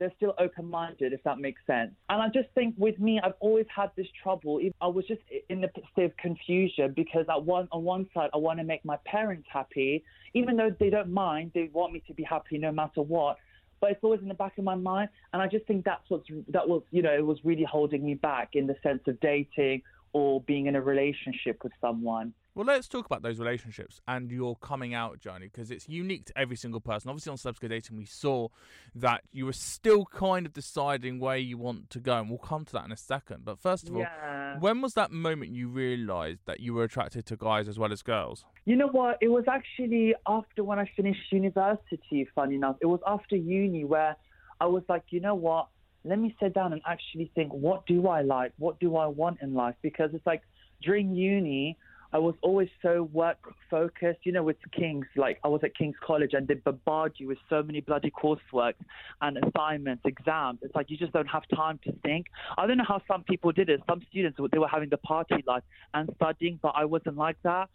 they're 0.00 0.12
still 0.16 0.34
open-minded, 0.40 1.12
if 1.12 1.22
that 1.22 1.38
makes 1.38 1.60
sense. 1.68 1.92
And 2.08 2.20
I 2.20 2.26
just 2.26 2.48
think 2.56 2.74
with 2.76 2.98
me, 2.98 3.20
I've 3.22 3.38
always 3.38 3.66
had 3.72 3.92
this 3.96 4.08
trouble. 4.20 4.60
I 4.80 4.88
was 4.88 5.06
just 5.06 5.20
in 5.48 5.60
the 5.60 5.70
state 5.92 6.06
of 6.06 6.16
confusion 6.16 6.94
because 6.96 7.26
at 7.30 7.44
one 7.44 7.68
on 7.70 7.84
one 7.84 8.08
side, 8.12 8.30
I 8.34 8.38
want 8.38 8.58
to 8.58 8.64
make 8.64 8.84
my 8.84 8.96
parents 9.06 9.46
happy, 9.48 10.02
even 10.34 10.56
though 10.56 10.74
they 10.80 10.90
don't 10.90 11.12
mind. 11.12 11.52
They 11.54 11.70
want 11.72 11.92
me 11.92 12.02
to 12.08 12.12
be 12.12 12.24
happy 12.24 12.58
no 12.58 12.72
matter 12.72 13.02
what 13.02 13.36
but 13.80 13.90
it's 13.90 14.04
always 14.04 14.20
in 14.20 14.28
the 14.28 14.34
back 14.34 14.56
of 14.58 14.64
my 14.64 14.76
mind. 14.76 15.08
And 15.32 15.42
I 15.42 15.48
just 15.48 15.66
think 15.66 15.84
that's 15.84 16.08
what's 16.08 16.28
that 16.48 16.68
was 16.68 16.82
you 16.90 17.02
know 17.02 17.12
it 17.12 17.24
was 17.24 17.38
really 17.44 17.64
holding 17.64 18.04
me 18.04 18.14
back 18.14 18.50
in 18.54 18.66
the 18.66 18.76
sense 18.82 19.02
of 19.06 19.18
dating 19.20 19.82
or 20.12 20.40
being 20.42 20.66
in 20.66 20.76
a 20.76 20.80
relationship 20.80 21.62
with 21.62 21.72
someone. 21.80 22.32
Well, 22.54 22.66
let's 22.66 22.86
talk 22.86 23.06
about 23.06 23.22
those 23.22 23.38
relationships 23.38 24.02
and 24.06 24.30
your 24.30 24.56
coming 24.56 24.92
out 24.92 25.18
journey 25.18 25.46
because 25.46 25.70
it's 25.70 25.88
unique 25.88 26.26
to 26.26 26.38
every 26.38 26.56
single 26.56 26.80
person. 26.80 27.08
Obviously, 27.08 27.30
on 27.30 27.38
Celebs 27.38 27.58
Go 27.58 27.68
Dating, 27.68 27.96
we 27.96 28.04
saw 28.04 28.48
that 28.94 29.22
you 29.32 29.46
were 29.46 29.54
still 29.54 30.04
kind 30.04 30.44
of 30.44 30.52
deciding 30.52 31.18
where 31.18 31.38
you 31.38 31.56
want 31.56 31.88
to 31.88 31.98
go, 31.98 32.18
and 32.18 32.28
we'll 32.28 32.38
come 32.38 32.66
to 32.66 32.72
that 32.74 32.84
in 32.84 32.92
a 32.92 32.96
second. 32.96 33.46
But 33.46 33.58
first 33.58 33.88
of 33.88 33.96
all, 33.96 34.04
when 34.60 34.82
was 34.82 34.92
that 34.94 35.10
moment 35.10 35.52
you 35.52 35.68
realised 35.68 36.40
that 36.44 36.60
you 36.60 36.74
were 36.74 36.84
attracted 36.84 37.24
to 37.26 37.36
guys 37.36 37.68
as 37.68 37.78
well 37.78 37.90
as 37.90 38.02
girls? 38.02 38.44
You 38.66 38.76
know 38.76 38.88
what? 38.88 39.16
It 39.22 39.28
was 39.28 39.44
actually 39.48 40.14
after 40.26 40.62
when 40.62 40.78
I 40.78 40.90
finished 40.94 41.32
university, 41.32 42.28
funny 42.34 42.56
enough. 42.56 42.76
It 42.82 42.86
was 42.86 43.00
after 43.06 43.34
uni 43.34 43.84
where 43.84 44.14
I 44.60 44.66
was 44.66 44.82
like, 44.90 45.04
you 45.08 45.20
know 45.20 45.34
what? 45.34 45.68
Let 46.04 46.18
me 46.18 46.36
sit 46.38 46.52
down 46.52 46.74
and 46.74 46.82
actually 46.86 47.32
think, 47.34 47.50
what 47.50 47.86
do 47.86 48.08
I 48.08 48.20
like? 48.20 48.52
What 48.58 48.78
do 48.78 48.96
I 48.96 49.06
want 49.06 49.38
in 49.40 49.54
life? 49.54 49.76
Because 49.80 50.10
it's 50.12 50.26
like 50.26 50.42
during 50.82 51.14
uni, 51.14 51.78
I 52.12 52.18
was 52.18 52.34
always 52.42 52.68
so 52.82 53.08
work 53.12 53.38
focused. 53.70 54.20
You 54.24 54.32
know, 54.32 54.42
with 54.42 54.56
King's, 54.76 55.06
like 55.16 55.38
I 55.44 55.48
was 55.48 55.60
at 55.64 55.76
King's 55.76 55.96
College 56.04 56.30
and 56.34 56.46
they 56.46 56.54
bombard 56.54 57.14
you 57.16 57.28
with 57.28 57.38
so 57.48 57.62
many 57.62 57.80
bloody 57.80 58.10
coursework 58.10 58.74
and 59.20 59.38
assignments, 59.38 60.02
exams. 60.04 60.58
It's 60.62 60.74
like 60.74 60.90
you 60.90 60.96
just 60.96 61.12
don't 61.12 61.26
have 61.26 61.42
time 61.54 61.80
to 61.84 61.92
think. 62.02 62.26
I 62.58 62.66
don't 62.66 62.76
know 62.76 62.84
how 62.86 63.00
some 63.08 63.22
people 63.22 63.52
did 63.52 63.68
it. 63.68 63.80
Some 63.88 64.02
students, 64.10 64.38
they 64.52 64.58
were 64.58 64.68
having 64.68 64.90
the 64.90 64.98
party 64.98 65.42
life 65.46 65.62
and 65.94 66.10
studying, 66.16 66.58
but 66.62 66.72
I 66.76 66.84
wasn't 66.84 67.16
like 67.16 67.36
that. 67.44 67.68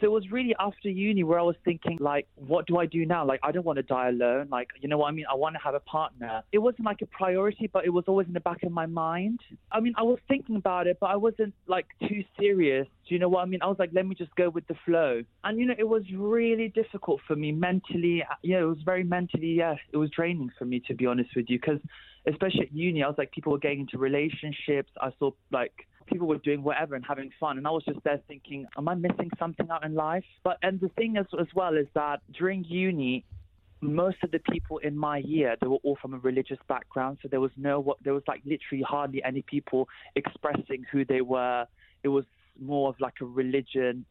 So 0.00 0.06
it 0.06 0.10
was 0.10 0.30
really 0.30 0.54
after 0.58 0.88
uni 0.88 1.24
where 1.24 1.38
I 1.38 1.42
was 1.42 1.56
thinking, 1.64 1.98
like, 2.00 2.26
what 2.36 2.66
do 2.66 2.78
I 2.78 2.86
do 2.86 3.04
now? 3.04 3.24
Like, 3.26 3.40
I 3.42 3.52
don't 3.52 3.66
want 3.66 3.76
to 3.76 3.82
die 3.82 4.08
alone. 4.08 4.48
Like, 4.50 4.68
you 4.80 4.88
know 4.88 4.96
what 4.96 5.08
I 5.08 5.10
mean? 5.12 5.26
I 5.30 5.34
want 5.34 5.56
to 5.56 5.60
have 5.62 5.74
a 5.74 5.80
partner. 5.80 6.42
It 6.52 6.58
wasn't 6.58 6.86
like 6.86 7.02
a 7.02 7.06
priority, 7.06 7.68
but 7.70 7.84
it 7.84 7.90
was 7.90 8.04
always 8.06 8.26
in 8.26 8.32
the 8.32 8.40
back 8.40 8.62
of 8.62 8.72
my 8.72 8.86
mind. 8.86 9.40
I 9.70 9.80
mean, 9.80 9.92
I 9.98 10.02
was 10.02 10.18
thinking 10.26 10.56
about 10.56 10.86
it, 10.86 10.96
but 11.00 11.08
I 11.08 11.16
wasn't 11.16 11.52
like 11.66 11.86
too 12.08 12.24
serious. 12.38 12.86
Do 13.06 13.14
you 13.14 13.18
know 13.18 13.28
what 13.28 13.42
I 13.42 13.44
mean? 13.44 13.60
I 13.62 13.66
was 13.66 13.78
like, 13.78 13.90
let 13.92 14.06
me 14.06 14.14
just 14.14 14.34
go 14.36 14.48
with 14.48 14.66
the 14.68 14.76
flow. 14.86 15.22
And, 15.44 15.58
you 15.58 15.66
know, 15.66 15.74
it 15.78 15.88
was 15.88 16.02
really 16.14 16.68
difficult 16.68 17.20
for 17.26 17.36
me 17.36 17.52
mentally. 17.52 18.22
Know, 18.42 18.62
it 18.62 18.68
was 18.68 18.82
very 18.84 19.04
mentally, 19.04 19.48
yeah, 19.48 19.74
it 19.92 19.96
was 19.96 20.10
draining 20.10 20.50
for 20.58 20.64
me, 20.64 20.80
to 20.88 20.94
be 20.94 21.06
honest 21.06 21.30
with 21.36 21.46
you, 21.48 21.58
because 21.58 21.80
especially 22.26 22.62
at 22.62 22.72
uni, 22.72 23.02
I 23.02 23.08
was 23.08 23.16
like, 23.18 23.32
people 23.32 23.52
were 23.52 23.58
getting 23.58 23.80
into 23.80 23.98
relationships. 23.98 24.90
I 25.00 25.10
saw 25.18 25.32
like 25.50 25.72
people 26.10 26.26
were 26.26 26.38
doing 26.38 26.62
whatever 26.62 26.94
and 26.94 27.04
having 27.06 27.30
fun. 27.38 27.58
And 27.58 27.66
I 27.66 27.70
was 27.70 27.84
just 27.84 28.02
there 28.04 28.20
thinking, 28.28 28.66
am 28.76 28.88
I 28.88 28.94
missing 28.94 29.30
something 29.38 29.68
out 29.70 29.84
in 29.84 29.94
life? 29.94 30.24
But, 30.44 30.58
and 30.62 30.80
the 30.80 30.88
thing 30.90 31.16
is, 31.16 31.26
as 31.38 31.46
well 31.54 31.76
is 31.76 31.86
that 31.94 32.20
during 32.32 32.64
uni, 32.64 33.24
most 33.80 34.18
of 34.22 34.30
the 34.30 34.40
people 34.50 34.78
in 34.78 34.96
my 34.96 35.18
year 35.18 35.56
they 35.60 35.66
were 35.66 35.78
all 35.82 35.96
from 36.00 36.12
a 36.14 36.18
religious 36.18 36.58
background, 36.68 37.18
so 37.22 37.28
there 37.28 37.40
was 37.40 37.50
no 37.56 37.80
what 37.80 37.96
there 38.04 38.12
was 38.12 38.22
like 38.28 38.42
literally 38.44 38.84
hardly 38.86 39.22
any 39.24 39.42
people 39.42 39.88
expressing 40.16 40.84
who 40.92 41.04
they 41.04 41.22
were. 41.22 41.66
It 42.02 42.08
was 42.08 42.24
more 42.60 42.90
of 42.90 42.96
like 43.00 43.14
a 43.22 43.24
religion 43.24 44.04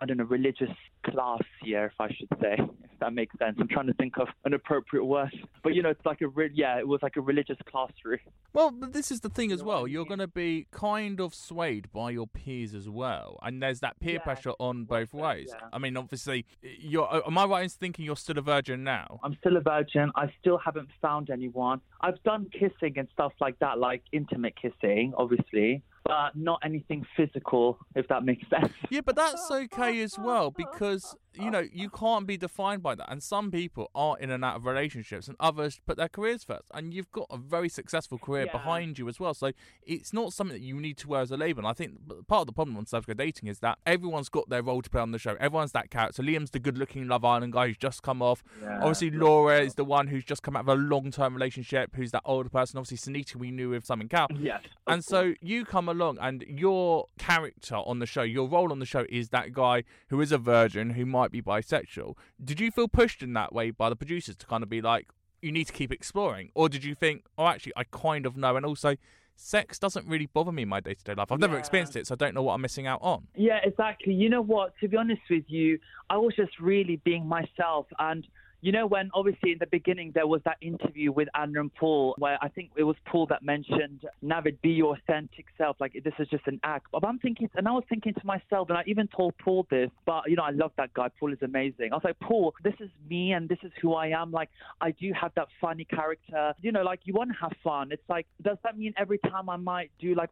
I 0.00 0.06
don't 0.06 0.16
know, 0.16 0.24
religious 0.24 0.70
class 1.04 1.42
year, 1.62 1.86
if 1.86 1.92
I 2.00 2.08
should 2.12 2.28
say, 2.40 2.56
if 2.58 2.98
that 3.00 3.12
makes 3.12 3.36
sense. 3.38 3.56
I'm 3.60 3.68
trying 3.68 3.86
to 3.86 3.94
think 3.94 4.18
of 4.18 4.28
an 4.44 4.54
appropriate 4.54 5.04
word. 5.04 5.34
But, 5.62 5.74
you 5.74 5.82
know, 5.82 5.90
it's 5.90 6.04
like 6.06 6.20
a, 6.22 6.28
re- 6.28 6.50
yeah, 6.54 6.78
it 6.78 6.88
was 6.88 7.02
like 7.02 7.16
a 7.16 7.20
religious 7.20 7.56
classroom. 7.70 8.18
Well, 8.52 8.70
but 8.70 8.92
this 8.92 9.10
is 9.10 9.20
the 9.20 9.28
thing 9.28 9.52
as 9.52 9.62
well. 9.62 9.86
You're 9.86 10.04
going 10.06 10.20
to 10.20 10.26
be 10.26 10.66
kind 10.70 11.20
of 11.20 11.34
swayed 11.34 11.90
by 11.92 12.10
your 12.10 12.26
peers 12.26 12.74
as 12.74 12.88
well. 12.88 13.38
And 13.42 13.62
there's 13.62 13.80
that 13.80 13.98
peer 14.00 14.14
Yeah, 14.14 14.18
pressure 14.20 14.52
on 14.58 14.84
both 14.84 15.12
well, 15.12 15.28
ways. 15.30 15.48
yeah. 15.52 15.68
I 15.72 15.78
mean, 15.78 15.96
obviously, 15.96 16.46
you're, 16.62 17.12
uh, 17.12 17.20
am 17.26 17.36
I 17.38 17.44
right 17.44 17.62
in 17.64 17.68
thinking 17.68 18.04
you're 18.04 18.16
still 18.16 18.38
a 18.38 18.42
virgin 18.42 18.84
now? 18.84 19.20
I'm 19.22 19.36
still 19.40 19.56
a 19.56 19.60
virgin. 19.60 20.10
I 20.14 20.32
still 20.40 20.58
haven't 20.58 20.88
found 21.02 21.30
anyone. 21.30 21.80
I've 22.00 22.22
done 22.22 22.48
kissing 22.52 22.94
and 22.96 23.08
stuff 23.12 23.32
like 23.40 23.58
that, 23.58 23.78
like 23.78 24.02
intimate 24.12 24.54
kissing, 24.60 25.12
obviously, 25.16 25.82
but 26.04 26.34
not 26.34 26.60
anything 26.64 27.04
physical, 27.16 27.78
if 27.94 28.08
that 28.08 28.24
makes 28.24 28.48
sense. 28.48 28.72
Yeah, 28.90 29.00
but 29.04 29.16
that's 29.16 29.50
okay 29.50 30.00
as 30.02 30.18
well 30.18 30.50
because 30.50 31.14
you 31.34 31.50
know 31.50 31.64
you 31.72 31.90
can't 31.90 32.26
be 32.26 32.36
defined 32.36 32.82
by 32.82 32.94
that. 32.94 33.10
And 33.10 33.22
some 33.22 33.50
people 33.50 33.90
are 33.94 34.18
in 34.18 34.30
and 34.30 34.44
out 34.44 34.56
of 34.56 34.64
relationships, 34.66 35.28
and 35.28 35.36
others 35.40 35.80
put 35.86 35.96
their 35.96 36.08
careers 36.08 36.44
first. 36.44 36.70
And 36.74 36.92
you've 36.94 37.10
got 37.12 37.26
a 37.30 37.36
very 37.36 37.68
successful 37.68 38.18
career 38.18 38.44
Yeah. 38.46 38.52
behind 38.52 38.98
you 38.98 39.08
as 39.08 39.20
well, 39.20 39.34
so 39.34 39.52
it's 39.82 40.12
not 40.12 40.32
something 40.32 40.56
that 40.56 40.64
you 40.64 40.74
need 40.80 40.96
to 40.98 41.08
wear 41.08 41.20
as 41.20 41.30
a 41.30 41.36
label. 41.36 41.60
And 41.60 41.68
I 41.68 41.72
think 41.72 41.98
part 42.26 42.42
of 42.42 42.46
the 42.46 42.52
problem 42.52 42.76
on 42.76 42.84
Celebs 42.84 43.06
Go 43.06 43.14
Dating 43.14 43.48
is 43.48 43.60
that 43.60 43.78
everyone's 43.86 44.28
got 44.28 44.48
their 44.48 44.62
role 44.62 44.82
to 44.82 44.90
play 44.90 45.00
on 45.00 45.12
the 45.12 45.18
show. 45.18 45.36
Everyone's 45.40 45.72
that 45.72 45.90
character. 45.90 46.22
Liam's 46.22 46.50
the 46.50 46.58
good-looking 46.58 47.06
Love 47.08 47.24
Island 47.24 47.52
guy 47.52 47.68
who's 47.68 47.76
just 47.76 48.02
come 48.02 48.22
off. 48.22 48.42
Yeah. 48.62 48.78
Obviously, 48.78 49.10
Laura 49.10 49.60
is 49.60 49.74
the 49.74 49.84
one 49.84 50.06
who's 50.08 50.24
just 50.24 50.42
come 50.42 50.56
out 50.56 50.60
of 50.60 50.68
a 50.68 50.74
long-term 50.74 51.34
relationship. 51.34 51.94
Who's 51.94 52.10
that 52.12 52.22
older 52.24 52.48
person? 52.48 52.78
Obviously, 52.78 53.12
Sinitta 53.12 53.36
we 53.36 53.50
knew 53.50 53.70
with 53.70 53.84
Simon 53.84 54.08
Cowell. 54.08 54.28
Yes. 54.38 54.62
And 54.86 55.04
so 55.04 55.34
you 55.40 55.64
come 55.64 55.88
along, 55.88 56.18
and 56.20 56.42
your 56.48 57.06
character 57.18 57.76
on 57.76 57.98
the 57.98 58.06
show, 58.06 58.22
your 58.22 58.48
role 58.48 58.72
on 58.72 58.78
the 58.78 58.86
show 58.86 59.04
is 59.08 59.28
that 59.30 59.52
guy 59.52 59.84
who 60.08 60.20
is 60.20 60.32
a 60.32 60.38
virgin 60.38 60.90
who 60.90 61.06
might 61.06 61.19
be 61.28 61.42
bisexual. 61.42 62.16
Did 62.42 62.60
you 62.60 62.70
feel 62.70 62.88
pushed 62.88 63.22
in 63.22 63.32
that 63.34 63.52
way 63.52 63.70
by 63.70 63.88
the 63.88 63.96
producers 63.96 64.36
to 64.36 64.46
kind 64.46 64.62
of 64.62 64.68
be 64.68 64.80
like, 64.80 65.08
you 65.42 65.52
need 65.52 65.66
to 65.66 65.72
keep 65.72 65.92
exploring? 65.92 66.50
Or 66.54 66.68
did 66.68 66.84
you 66.84 66.94
think, 66.94 67.24
oh, 67.38 67.46
actually, 67.46 67.72
I 67.76 67.84
kind 67.84 68.26
of 68.26 68.36
know? 68.36 68.56
And 68.56 68.66
also, 68.66 68.96
sex 69.36 69.78
doesn't 69.78 70.06
really 70.06 70.26
bother 70.26 70.52
me 70.52 70.62
in 70.62 70.68
my 70.68 70.80
day 70.80 70.94
to 70.94 71.04
day 71.04 71.14
life. 71.14 71.32
I've 71.32 71.38
never 71.40 71.54
Yeah. 71.54 71.60
experienced 71.60 71.96
it, 71.96 72.06
so 72.06 72.14
I 72.14 72.16
don't 72.16 72.34
know 72.34 72.42
what 72.42 72.54
I'm 72.54 72.60
missing 72.60 72.86
out 72.86 73.00
on. 73.02 73.26
Yeah, 73.34 73.58
exactly. 73.62 74.12
You 74.12 74.28
know 74.28 74.42
what? 74.42 74.74
To 74.80 74.88
be 74.88 74.96
honest 74.98 75.22
with 75.30 75.44
you, 75.48 75.78
I 76.10 76.16
was 76.18 76.34
just 76.36 76.58
really 76.60 76.96
being 77.04 77.26
myself. 77.26 77.86
And 77.98 78.26
you 78.60 78.72
know, 78.72 78.86
when 78.86 79.10
obviously 79.14 79.52
in 79.52 79.58
the 79.58 79.66
beginning 79.66 80.12
there 80.14 80.26
was 80.26 80.40
that 80.44 80.56
interview 80.60 81.12
with 81.12 81.28
Anna 81.34 81.60
and 81.60 81.74
Paul, 81.74 82.14
where 82.18 82.38
I 82.42 82.48
think 82.48 82.70
it 82.76 82.84
was 82.84 82.96
Paul 83.06 83.26
that 83.26 83.42
mentioned, 83.42 84.04
Navid, 84.24 84.60
be 84.60 84.70
your 84.70 84.96
authentic 84.96 85.46
self. 85.56 85.76
Like, 85.80 85.92
this 86.04 86.14
is 86.18 86.28
just 86.28 86.46
an 86.46 86.60
act. 86.62 86.86
But 86.92 87.04
I'm 87.04 87.18
thinking, 87.18 87.48
and 87.54 87.66
I 87.66 87.72
was 87.72 87.84
thinking 87.88 88.14
to 88.14 88.26
myself, 88.26 88.68
and 88.68 88.78
I 88.78 88.82
even 88.86 89.08
told 89.08 89.34
Paul 89.38 89.66
this, 89.70 89.90
but 90.06 90.28
you 90.28 90.36
know, 90.36 90.42
I 90.42 90.50
love 90.50 90.72
that 90.76 90.92
guy. 90.94 91.08
Paul 91.18 91.32
is 91.32 91.38
amazing. 91.42 91.92
I 91.92 91.96
was 91.96 92.04
like, 92.04 92.20
Paul, 92.20 92.54
this 92.62 92.74
is 92.80 92.90
me 93.08 93.32
and 93.32 93.48
this 93.48 93.58
is 93.62 93.72
who 93.80 93.94
I 93.94 94.08
am. 94.08 94.30
Like, 94.30 94.50
I 94.80 94.90
do 94.90 95.12
have 95.18 95.32
that 95.36 95.48
funny 95.60 95.84
character. 95.84 96.54
You 96.60 96.72
know, 96.72 96.82
like, 96.82 97.00
you 97.04 97.14
want 97.14 97.30
to 97.30 97.36
have 97.40 97.52
fun. 97.62 97.92
It's 97.92 98.08
like, 98.08 98.26
does 98.42 98.58
that 98.64 98.76
mean 98.76 98.92
every 98.96 99.18
time 99.18 99.48
I 99.48 99.56
might 99.56 99.90
do 100.00 100.14
like, 100.14 100.30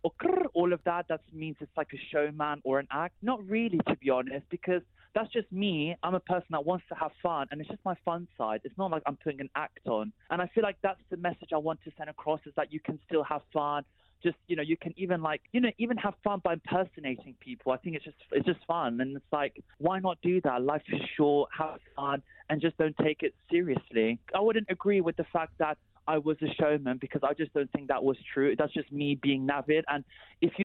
all 0.55 0.73
of 0.73 0.81
that, 0.85 1.07
that 1.09 1.21
means 1.33 1.57
it's 1.61 1.77
like 1.77 1.89
a 1.93 2.01
showman 2.11 2.61
or 2.65 2.79
an 2.79 2.89
act? 2.91 3.15
Not 3.23 3.47
really, 3.49 3.79
to 3.89 3.97
be 3.97 4.11
honest, 4.11 4.45
because 4.51 4.83
that's 5.15 5.33
just 5.33 5.51
me. 5.51 5.97
I'm 6.03 6.15
a 6.15 6.21
person 6.21 6.49
that 6.51 6.65
wants 6.65 6.85
to 6.91 6.95
have 6.95 7.13
fun, 7.23 7.47
and 7.51 7.61
it's 7.61 7.71
just 7.71 7.85
my 7.85 7.95
fun 8.05 8.18
side. 8.37 8.61
It's 8.65 8.77
not 8.79 8.91
like 8.91 9.03
I'm 9.07 9.17
putting 9.17 9.41
an 9.41 9.51
act 9.55 9.87
on. 9.87 10.13
And 10.31 10.43
I 10.43 10.51
feel 10.55 10.63
like 10.63 10.77
that's 10.83 11.01
the 11.11 11.17
message 11.17 11.51
I 11.53 11.59
want 11.59 11.81
to 11.85 11.93
send 11.97 12.11
across: 12.11 12.41
is 12.47 12.53
that 12.57 12.73
you 12.73 12.81
can 12.81 12.99
still 13.07 13.23
have 13.25 13.43
fun. 13.53 13.85
Just 14.23 14.37
you 14.49 14.57
know, 14.57 14.63
you 14.63 14.77
can 14.77 14.93
even 14.97 15.23
like 15.23 15.43
you 15.53 15.61
know 15.61 15.71
even 15.79 15.97
have 15.99 16.15
fun 16.25 16.41
by 16.43 16.55
impersonating 16.55 17.35
people. 17.41 17.73
I 17.73 17.77
think 17.77 17.97
it's 17.97 18.05
just 18.05 18.17
it's 18.33 18.47
just 18.47 18.61
fun, 18.67 19.01
and 19.01 19.17
it's 19.17 19.33
like 19.33 19.63
why 19.79 20.01
not 20.01 20.19
do 20.23 20.41
that? 20.43 20.63
Life 20.63 20.83
is 20.89 21.01
short. 21.17 21.51
Have 21.57 21.79
fun, 21.95 22.23
and 22.51 22.61
just 22.61 22.77
don't 22.79 22.97
take 23.03 23.23
it 23.23 23.35
seriously. 23.51 24.19
I 24.35 24.41
wouldn't 24.41 24.67
agree 24.71 25.01
with 25.01 25.17
the 25.17 25.27
fact 25.33 25.53
that 25.59 25.79
I 26.09 26.19
was 26.19 26.39
a 26.43 26.53
showman 26.61 26.97
because 26.99 27.21
I 27.23 27.35
just 27.35 27.53
don't 27.53 27.71
think 27.73 27.89
that 27.89 28.03
was 28.03 28.17
true. 28.33 28.57
That's 28.57 28.73
just 28.73 28.91
me 28.91 29.19
being 29.23 29.47
Navid. 29.47 29.83
And 29.89 30.05
if 30.41 30.53
you 30.57 30.65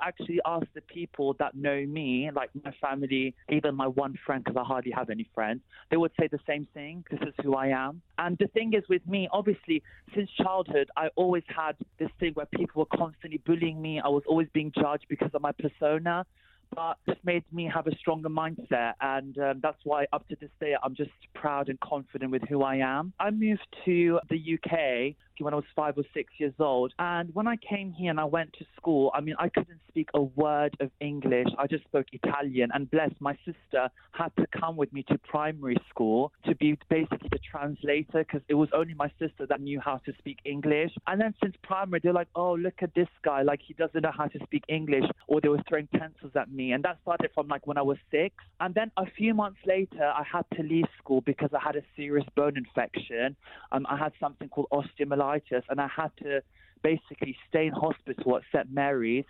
actually 0.00 0.40
ask 0.44 0.66
the 0.74 0.80
people 0.82 1.34
that 1.38 1.54
know 1.54 1.84
me, 1.86 2.30
like 2.34 2.50
my 2.62 2.72
family, 2.80 3.34
even 3.48 3.74
my 3.74 3.86
one 3.86 4.14
friend, 4.24 4.44
because 4.44 4.58
I 4.60 4.64
hardly 4.64 4.92
have 4.92 5.10
any 5.10 5.28
friends, 5.34 5.60
they 5.90 5.96
would 5.96 6.12
say 6.18 6.28
the 6.28 6.38
same 6.46 6.66
thing. 6.74 7.04
This 7.10 7.20
is 7.20 7.34
who 7.42 7.54
I 7.54 7.68
am. 7.68 8.02
And 8.18 8.36
the 8.38 8.46
thing 8.48 8.72
is 8.74 8.84
with 8.88 9.06
me, 9.06 9.28
obviously, 9.32 9.82
since 10.14 10.30
childhood, 10.30 10.90
I 10.96 11.08
always 11.16 11.44
had 11.48 11.76
this 11.98 12.10
thing 12.18 12.32
where 12.34 12.46
people 12.46 12.80
were 12.80 12.96
constantly 12.98 13.38
bullying 13.44 13.80
me. 13.80 14.00
I 14.00 14.08
was 14.08 14.22
always 14.26 14.48
being 14.52 14.72
judged 14.78 15.06
because 15.08 15.30
of 15.34 15.42
my 15.42 15.52
persona. 15.52 16.26
But 16.74 16.98
this 17.04 17.16
made 17.24 17.42
me 17.52 17.68
have 17.74 17.88
a 17.88 17.96
stronger 17.96 18.28
mindset, 18.28 18.92
and 19.00 19.36
um, 19.38 19.58
that's 19.60 19.80
why 19.82 20.06
up 20.12 20.28
to 20.28 20.36
this 20.40 20.50
day 20.60 20.76
I'm 20.80 20.94
just 20.94 21.10
proud 21.34 21.68
and 21.68 21.80
confident 21.80 22.30
with 22.30 22.42
who 22.48 22.62
I 22.62 22.76
am. 22.76 23.12
I 23.18 23.32
moved 23.32 23.66
to 23.86 24.20
the 24.28 24.54
UK 24.54 25.16
basically 25.40 25.44
when 25.44 25.54
I 25.54 25.56
was 25.56 25.64
five 25.74 25.96
or 25.96 26.04
six 26.14 26.32
years 26.38 26.54
old. 26.58 26.92
And 26.98 27.34
when 27.34 27.46
I 27.46 27.56
came 27.56 27.92
here 27.92 28.10
and 28.10 28.20
I 28.20 28.24
went 28.24 28.52
to 28.58 28.64
school, 28.76 29.10
I 29.14 29.20
mean, 29.20 29.34
I 29.38 29.48
couldn't 29.48 29.80
speak 29.88 30.08
a 30.14 30.22
word 30.22 30.76
of 30.80 30.90
English. 31.00 31.48
I 31.58 31.66
just 31.66 31.84
spoke 31.84 32.06
Italian. 32.12 32.70
And 32.72 32.90
bless 32.90 33.10
my 33.20 33.36
sister 33.44 33.88
had 34.12 34.32
to 34.36 34.46
come 34.58 34.76
with 34.76 34.92
me 34.92 35.04
to 35.08 35.18
primary 35.18 35.76
school 35.88 36.32
to 36.46 36.54
be 36.54 36.78
basically 36.88 37.28
the 37.30 37.38
translator 37.38 38.24
because 38.24 38.42
it 38.48 38.54
was 38.54 38.68
only 38.74 38.94
my 38.94 39.10
sister 39.18 39.46
that 39.48 39.60
knew 39.60 39.80
how 39.80 39.98
to 40.06 40.12
speak 40.18 40.38
English. 40.44 40.92
And 41.06 41.20
then 41.20 41.34
since 41.42 41.54
primary, 41.62 42.00
they're 42.02 42.12
like, 42.12 42.28
oh, 42.34 42.54
look 42.54 42.82
at 42.82 42.94
this 42.94 43.08
guy. 43.22 43.42
Like 43.42 43.60
he 43.66 43.74
doesn't 43.74 44.02
know 44.02 44.12
how 44.16 44.26
to 44.26 44.38
speak 44.44 44.64
English. 44.68 45.04
Or 45.26 45.40
they 45.40 45.48
were 45.48 45.62
throwing 45.68 45.88
pencils 45.88 46.32
at 46.34 46.50
me. 46.50 46.72
And 46.72 46.84
that 46.84 46.98
started 47.02 47.30
from 47.34 47.48
like 47.48 47.66
when 47.66 47.78
I 47.78 47.82
was 47.82 47.98
six. 48.10 48.34
And 48.60 48.74
then 48.74 48.90
a 48.96 49.06
few 49.06 49.34
months 49.34 49.60
later, 49.66 50.04
I 50.04 50.24
had 50.30 50.44
to 50.56 50.62
leave 50.62 50.86
school 50.98 51.20
because 51.20 51.50
I 51.54 51.60
had 51.60 51.76
a 51.76 51.82
serious 51.96 52.26
bone 52.36 52.56
infection. 52.56 53.36
Um, 53.72 53.86
I 53.88 53.96
had 53.96 54.12
something 54.20 54.48
called 54.48 54.68
osteomyelitis, 54.72 55.29
and 55.68 55.80
I 55.80 55.88
had 55.94 56.10
to 56.22 56.42
basically 56.82 57.36
stay 57.48 57.66
in 57.66 57.72
hospital 57.72 58.36
at 58.36 58.42
St. 58.52 58.70
Mary's 58.72 59.24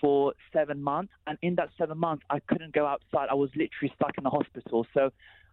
for 0.00 0.34
seven 0.52 0.82
months. 0.82 1.12
And 1.26 1.38
in 1.42 1.54
that 1.56 1.70
seven 1.78 1.98
months, 1.98 2.24
I 2.30 2.40
couldn't 2.40 2.72
go 2.72 2.86
outside. 2.86 3.28
I 3.30 3.34
was 3.34 3.50
literally 3.54 3.92
stuck 3.96 4.16
in 4.16 4.24
the 4.24 4.30
hospital. 4.30 4.86
So 4.94 5.10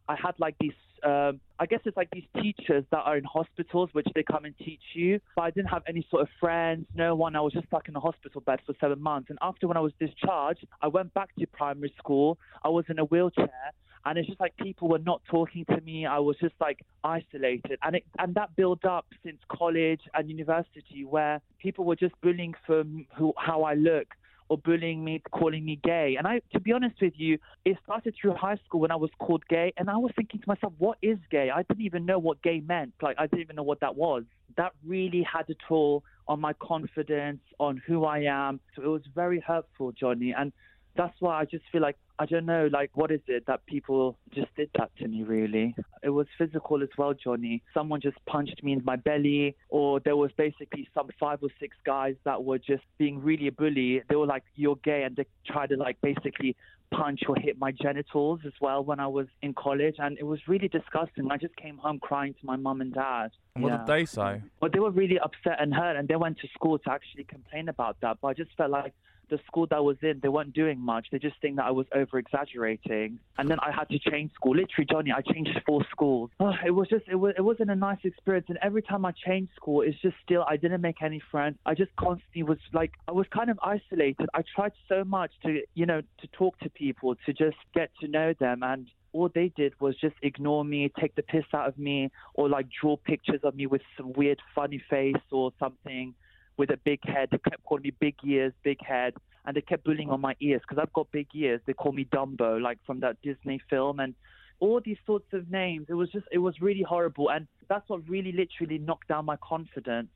I 0.08 0.16
had 0.16 0.36
like 0.40 0.56
these, 0.60 0.74
um, 1.04 1.40
I 1.60 1.66
guess 1.66 1.80
it's 1.86 1.98
like 1.98 2.10
these 2.12 2.28
teachers 2.42 2.86
that 2.92 3.00
are 3.00 3.18
in 3.18 3.24
hospitals, 3.24 3.90
which 3.92 4.08
they 4.16 4.24
come 4.24 4.46
and 4.46 4.58
teach 4.58 4.82
you. 4.94 5.20
But 5.36 5.44
I 5.44 5.52
didn't 5.52 5.70
have 5.70 5.84
any 5.88 6.06
sort 6.10 6.22
of 6.22 6.30
friends, 6.40 6.86
no 6.96 7.16
one. 7.16 7.36
I 7.36 7.42
was 7.42 7.54
just 7.54 7.68
stuck 7.68 7.90
in 7.90 7.96
a 7.96 8.00
hospital 8.00 8.42
bed 8.42 8.60
for 8.66 8.74
seven 8.80 9.02
months. 9.02 9.30
And 9.30 9.38
after 9.42 9.68
when 9.68 9.78
I 9.78 9.82
was 9.82 9.94
discharged, 10.00 10.66
I 10.82 10.88
went 10.88 11.14
back 11.14 11.36
to 11.40 11.48
primary 11.48 11.94
school. 11.98 12.38
I 12.64 12.70
was 12.70 12.86
in 12.90 13.00
a 13.00 13.06
wheelchair. 13.06 13.74
And 14.08 14.18
it's 14.18 14.28
just 14.28 14.40
like 14.40 14.56
people 14.56 14.88
were 14.88 15.00
not 15.00 15.22
talking 15.30 15.66
to 15.66 15.82
me. 15.82 16.06
I 16.06 16.20
was 16.20 16.38
just 16.40 16.56
like 16.62 16.80
isolated, 17.04 17.78
and 17.84 17.98
it 17.98 18.06
and 18.18 18.34
that 18.36 18.56
built 18.56 18.86
up 18.86 19.06
since 19.22 19.38
college 19.50 20.00
and 20.14 20.30
university, 20.30 21.04
where 21.04 21.42
people 21.60 21.84
were 21.84 21.98
just 21.98 22.16
bullying 22.22 22.54
for 22.66 22.86
who, 23.18 23.34
how 23.38 23.64
I 23.64 23.74
look, 23.74 24.08
or 24.48 24.58
bullying 24.58 25.04
me, 25.04 25.22
calling 25.32 25.66
me 25.66 25.78
gay. 25.84 26.16
And 26.18 26.26
I, 26.26 26.42
to 26.54 26.60
be 26.62 26.72
honest 26.72 26.96
with 27.02 27.16
you, 27.18 27.38
it 27.66 27.78
started 27.84 28.16
through 28.20 28.36
high 28.36 28.56
school 28.66 28.80
when 28.80 28.92
I 28.92 28.96
was 28.96 29.10
called 29.20 29.44
gay, 29.50 29.74
and 29.76 29.90
I 29.90 29.98
was 29.98 30.12
thinking 30.16 30.40
to 30.40 30.48
myself, 30.48 30.72
what 30.78 30.98
is 31.02 31.18
gay? 31.30 31.50
I 31.54 31.64
didn't 31.64 31.84
even 31.84 32.06
know 32.06 32.18
what 32.18 32.42
gay 32.42 32.62
meant. 32.62 32.94
Like 33.02 33.18
I 33.20 33.28
didn't 33.28 33.42
even 33.42 33.58
know 33.58 33.64
what 33.64 33.82
that 33.82 33.98
was. 33.98 34.24
That 34.56 34.72
really 34.86 35.22
had 35.30 35.50
a 35.50 35.56
toll 35.68 36.06
on 36.30 36.40
my 36.40 36.54
confidence, 36.54 37.42
on 37.60 37.82
who 37.86 38.06
I 38.06 38.20
am. 38.20 38.62
So 38.74 38.84
it 38.84 38.88
was 38.88 39.02
very 39.14 39.42
hurtful, 39.42 39.92
Johnny, 39.92 40.34
and 40.38 40.54
that's 40.98 41.16
why 41.20 41.40
I 41.40 41.46
just 41.46 41.64
feel 41.72 41.82
like 41.82 41.96
I 42.20 42.26
don't 42.26 42.48
know, 42.48 42.68
like 42.72 42.90
what 42.96 43.12
is 43.12 43.22
it 43.28 43.46
that 43.46 43.66
people 43.68 44.18
just 44.34 44.48
did 44.56 44.70
that 44.78 44.90
to 44.98 45.08
me 45.08 45.24
really? 45.24 45.76
It 46.04 46.10
was 46.10 46.26
physical 46.38 46.82
as 46.82 46.90
well, 46.98 47.14
Johnny. 47.14 47.62
Someone 47.74 48.02
just 48.02 48.18
punched 48.26 48.64
me 48.64 48.74
in 48.74 48.82
my 48.84 48.96
belly 48.96 49.56
or 49.70 50.00
there 50.00 50.16
was 50.16 50.32
basically 50.36 50.90
some 50.96 51.10
five 51.20 51.40
or 51.44 51.50
six 51.60 51.78
guys 51.86 52.16
that 52.26 52.44
were 52.44 52.58
just 52.58 52.84
being 52.98 53.22
really 53.24 53.48
a 53.48 53.52
bully. 53.52 54.02
They 54.10 54.16
were 54.16 54.26
like, 54.26 54.44
You're 54.56 54.78
gay 54.84 55.04
and 55.04 55.16
they 55.16 55.26
tried 55.46 55.70
to 55.70 55.78
like 55.78 55.98
basically 56.02 56.56
punch 56.90 57.20
or 57.28 57.36
hit 57.36 57.60
my 57.60 57.72
genitals 57.72 58.40
as 58.46 58.54
well 58.62 58.84
when 58.84 59.00
I 59.00 59.08
was 59.08 59.28
in 59.42 59.54
college 59.54 59.96
and 60.00 60.18
it 60.18 60.24
was 60.26 60.40
really 60.48 60.70
disgusting. 60.70 61.30
I 61.30 61.38
just 61.38 61.56
came 61.58 61.78
home 61.78 62.00
crying 62.00 62.34
to 62.34 62.46
my 62.46 62.56
mum 62.56 62.82
and 62.82 62.94
dad. 62.94 63.30
And 63.56 63.64
what 63.64 63.72
Yeah. 63.72 63.78
did 63.80 63.88
they 63.88 64.06
say? 64.06 64.42
But 64.62 64.72
they 64.74 64.80
were 64.80 64.92
really 64.92 65.20
upset 65.20 65.62
and 65.62 65.74
hurt, 65.74 65.98
and 65.98 66.08
they 66.08 66.16
went 66.16 66.40
to 66.40 66.48
school 66.50 66.80
to 66.80 66.92
actually 66.92 67.26
complain 67.26 67.68
about 67.70 67.98
that. 68.02 68.18
But 68.22 68.30
I 68.30 68.34
just 68.34 68.52
felt 68.56 68.72
like 68.72 68.94
the 69.30 69.40
school 69.46 69.68
that 69.68 69.76
I 69.76 69.80
was 69.80 69.98
in, 70.02 70.20
they 70.22 70.30
weren't 70.30 70.54
doing 70.54 70.80
much. 70.80 71.08
They 71.12 71.20
just 71.20 71.40
think 71.42 71.58
that 71.58 71.66
I 71.66 71.72
was 71.72 71.86
over 71.94 72.18
exaggerating. 72.18 73.20
And 73.38 73.50
then 73.50 73.60
I 73.60 73.72
had 73.72 73.90
to 73.90 74.00
change 74.00 74.34
school. 74.34 74.56
Literally, 74.56 74.88
Johnny, 74.90 75.12
I 75.12 75.22
changed 75.22 75.52
four 75.66 75.86
schools. 75.92 76.30
Oh, 76.40 76.54
it 76.66 76.72
was 76.72 76.88
just, 76.88 77.08
it, 77.08 77.16
was, 77.16 77.34
it 77.38 77.42
wasn't 77.42 77.72
a 77.72 77.76
nice 77.76 78.00
experience. 78.04 78.48
And 78.50 78.58
every 78.62 78.82
time 78.82 79.06
I 79.06 79.12
changed 79.12 79.52
school, 79.56 79.82
it's 79.82 80.00
just 80.02 80.16
still, 80.24 80.46
I 80.48 80.58
didn't 80.58 80.82
make 80.82 81.02
any 81.02 81.22
friends. 81.32 81.58
I 81.66 81.74
just 81.74 81.96
constantly 81.96 82.44
was 82.44 82.58
like, 82.74 82.94
I 83.08 83.12
was 83.12 83.28
kind 83.34 83.50
of 83.50 83.60
isolated. 83.64 84.30
I 84.34 84.44
tried 84.56 84.74
so 84.88 85.04
much 85.04 85.32
to, 85.44 85.62
you 85.74 85.86
know, 85.86 86.02
to 86.02 86.28
talk 86.28 86.58
to 86.60 86.70
people, 86.70 87.16
to 87.26 87.34
just 87.34 87.58
get 87.74 87.92
to 88.02 88.08
know 88.08 88.34
them. 88.40 88.64
And 88.64 88.88
all 89.14 89.30
they 89.34 89.52
did 89.56 89.74
was 89.80 89.96
just 90.00 90.16
ignore 90.22 90.64
me, 90.64 90.92
take 91.00 91.16
the 91.16 91.24
piss 91.24 91.46
out 91.54 91.68
of 91.68 91.78
me, 91.78 92.12
or 92.34 92.50
like 92.50 92.68
draw 92.82 92.98
pictures 92.98 93.42
of 93.44 93.56
me 93.56 93.66
with 93.66 93.82
some 93.96 94.14
weird 94.14 94.40
funny 94.56 94.82
face 94.90 95.16
or 95.32 95.52
something 95.60 96.14
with 96.58 96.70
a 96.72 96.78
big 96.78 97.00
head. 97.08 97.30
They 97.32 97.38
kept 97.38 97.64
calling 97.64 97.84
me 97.84 97.92
big 98.00 98.16
ears, 98.26 98.54
big 98.64 98.84
head, 98.84 99.14
and 99.46 99.56
they 99.56 99.62
kept 99.62 99.84
bullying 99.84 100.10
on 100.10 100.22
my 100.22 100.36
ears 100.42 100.62
because 100.68 100.82
I've 100.82 100.94
got 100.94 101.12
big 101.12 101.28
ears. 101.34 101.62
They 101.66 101.74
call 101.74 101.94
me 101.94 102.06
Dumbo, 102.06 102.62
like 102.62 102.80
from 102.86 103.00
that 103.02 103.22
Disney 103.22 103.62
film, 103.70 104.00
and 104.00 104.16
all 104.60 104.82
these 104.84 104.98
sorts 105.06 105.28
of 105.34 105.50
names. 105.52 105.86
It 105.90 105.94
was 105.94 106.12
just, 106.12 106.26
it 106.32 106.40
was 106.40 106.60
really 106.60 106.82
horrible, 106.82 107.30
and 107.30 107.48
that's 107.70 107.88
what 107.90 108.08
really 108.10 108.32
literally 108.32 108.80
knocked 108.80 109.08
down 109.08 109.26
my 109.26 109.38
confidence. 109.38 110.10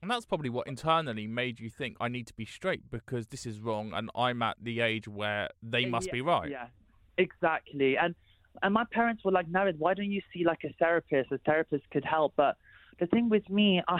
And 0.00 0.10
that's 0.10 0.26
probably 0.26 0.50
what 0.50 0.68
internally 0.68 1.26
made 1.26 1.58
you 1.58 1.70
think 1.70 1.96
I 2.00 2.06
need 2.08 2.28
to 2.28 2.34
be 2.34 2.44
straight 2.44 2.88
because 2.88 3.26
this 3.28 3.44
is 3.44 3.58
wrong 3.58 3.92
and 3.92 4.10
I'm 4.14 4.42
at 4.42 4.56
the 4.62 4.80
age 4.80 5.08
where 5.08 5.48
they 5.60 5.86
must 5.86 6.06
Yeah, 6.06 6.12
be 6.12 6.20
right. 6.20 6.48
Yeah, 6.48 6.66
exactly. 7.16 7.96
And 7.96 8.14
and 8.62 8.72
my 8.72 8.84
parents 8.92 9.24
were 9.24 9.32
like, 9.32 9.48
Navid, 9.50 9.76
why 9.78 9.94
don't 9.94 10.10
you 10.12 10.22
see 10.32 10.44
like 10.44 10.60
a 10.64 10.72
therapist? 10.78 11.32
A 11.32 11.38
therapist 11.38 11.82
could 11.90 12.04
help. 12.04 12.34
But 12.36 12.56
the 13.00 13.06
thing 13.06 13.28
with 13.28 13.48
me, 13.50 13.82
uh, 13.88 13.98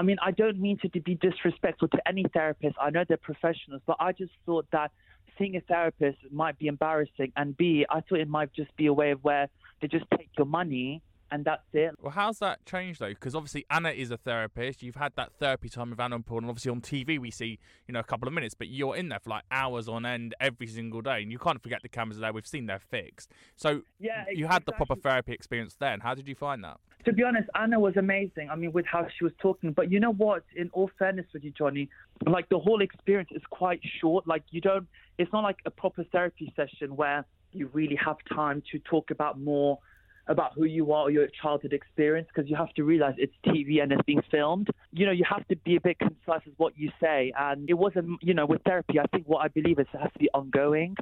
I 0.00 0.02
mean, 0.02 0.16
I 0.22 0.30
don't 0.30 0.58
mean 0.58 0.78
to 0.78 0.88
be 0.88 1.14
disrespectful 1.16 1.88
to 1.88 2.08
any 2.08 2.24
therapist. 2.32 2.74
I 2.80 2.88
know 2.88 3.04
they're 3.06 3.18
professionals, 3.18 3.82
but 3.86 3.98
I 4.00 4.12
just 4.12 4.32
thought 4.46 4.66
that 4.72 4.92
seeing 5.36 5.56
a 5.56 5.60
therapist 5.60 6.16
might 6.30 6.58
be 6.58 6.68
embarrassing. 6.68 7.34
And 7.36 7.54
B, 7.54 7.84
I 7.90 8.00
thought 8.00 8.18
it 8.18 8.26
might 8.26 8.50
just 8.54 8.74
be 8.78 8.86
a 8.86 8.94
way 8.94 9.10
of 9.10 9.22
where 9.22 9.50
they 9.82 9.88
just 9.88 10.06
take 10.16 10.30
your 10.38 10.46
money 10.46 11.02
and 11.30 11.44
that's 11.44 11.62
it. 11.72 11.94
Well, 12.00 12.12
how's 12.12 12.38
that 12.38 12.64
changed 12.66 13.00
though? 13.00 13.08
Because 13.08 13.34
obviously 13.34 13.64
Anna 13.70 13.90
is 13.90 14.10
a 14.10 14.16
therapist. 14.16 14.82
You've 14.82 14.96
had 14.96 15.12
that 15.16 15.32
therapy 15.38 15.68
time 15.68 15.90
with 15.90 16.00
Anna 16.00 16.16
and 16.16 16.26
Paul, 16.26 16.38
and 16.38 16.48
obviously 16.48 16.70
on 16.70 16.80
TV 16.80 17.18
we 17.18 17.30
see 17.30 17.58
you 17.86 17.92
know 17.92 18.00
a 18.00 18.04
couple 18.04 18.28
of 18.28 18.34
minutes, 18.34 18.54
but 18.54 18.68
you're 18.68 18.96
in 18.96 19.08
there 19.08 19.20
for 19.20 19.30
like 19.30 19.44
hours 19.50 19.88
on 19.88 20.04
end 20.04 20.34
every 20.40 20.66
single 20.66 21.00
day, 21.00 21.22
and 21.22 21.32
you 21.32 21.38
can't 21.38 21.62
forget 21.62 21.80
the 21.82 21.88
cameras 21.88 22.18
are 22.18 22.22
there. 22.22 22.32
We've 22.32 22.46
seen 22.46 22.66
they're 22.66 22.78
fixed. 22.78 23.30
So 23.56 23.82
Yeah, 23.98 24.24
you 24.32 24.46
had 24.46 24.64
the 24.66 24.72
proper 24.72 24.96
therapy 24.96 25.32
experience 25.32 25.76
then. 25.78 26.00
How 26.00 26.14
did 26.14 26.28
you 26.28 26.34
find 26.34 26.62
that? 26.64 26.78
To 27.06 27.12
be 27.12 27.22
honest, 27.22 27.48
Anna 27.54 27.80
was 27.80 27.96
amazing. 27.96 28.50
I 28.50 28.56
mean, 28.56 28.72
with 28.72 28.84
how 28.86 29.06
she 29.16 29.24
was 29.24 29.32
talking. 29.40 29.72
But 29.72 29.90
you 29.90 30.00
know 30.00 30.12
what? 30.12 30.44
In 30.54 30.68
all 30.72 30.90
fairness 30.98 31.26
with 31.32 31.44
you, 31.44 31.52
Johnny, 31.56 31.88
like 32.26 32.48
the 32.50 32.58
whole 32.58 32.82
experience 32.82 33.30
is 33.32 33.42
quite 33.48 33.80
short. 34.00 34.26
Like 34.26 34.42
you 34.50 34.60
don't. 34.60 34.86
It's 35.18 35.32
not 35.32 35.42
like 35.42 35.58
a 35.64 35.70
proper 35.70 36.04
therapy 36.04 36.52
session 36.56 36.96
where 36.96 37.24
you 37.52 37.68
really 37.72 37.96
have 37.96 38.16
time 38.32 38.62
to 38.72 38.78
talk 38.78 39.10
about 39.10 39.40
more 39.40 39.78
about 40.26 40.54
who 40.54 40.64
you 40.64 40.92
are 40.92 41.04
or 41.04 41.10
your 41.10 41.26
childhood 41.42 41.72
experience 41.72 42.28
because 42.34 42.48
you 42.48 42.56
have 42.56 42.72
to 42.74 42.84
realize 42.84 43.14
it's 43.18 43.34
TV 43.46 43.82
and 43.82 43.92
it's 43.92 44.02
being 44.02 44.22
filmed. 44.30 44.68
You 44.92 45.06
know, 45.06 45.12
you 45.12 45.24
have 45.28 45.46
to 45.48 45.56
be 45.56 45.76
a 45.76 45.80
bit 45.80 45.98
concise 45.98 46.44
with 46.46 46.54
what 46.56 46.74
you 46.76 46.90
say. 47.00 47.32
And 47.38 47.68
it 47.68 47.74
wasn't, 47.74 48.22
you 48.22 48.34
know, 48.34 48.46
with 48.46 48.62
therapy, 48.62 48.98
I 48.98 49.06
think 49.08 49.26
what 49.26 49.38
I 49.38 49.48
believe 49.48 49.78
is 49.78 49.86
it 49.92 49.98
has 49.98 50.12
to 50.12 50.18
be 50.18 50.28
ongoing. 50.32 50.96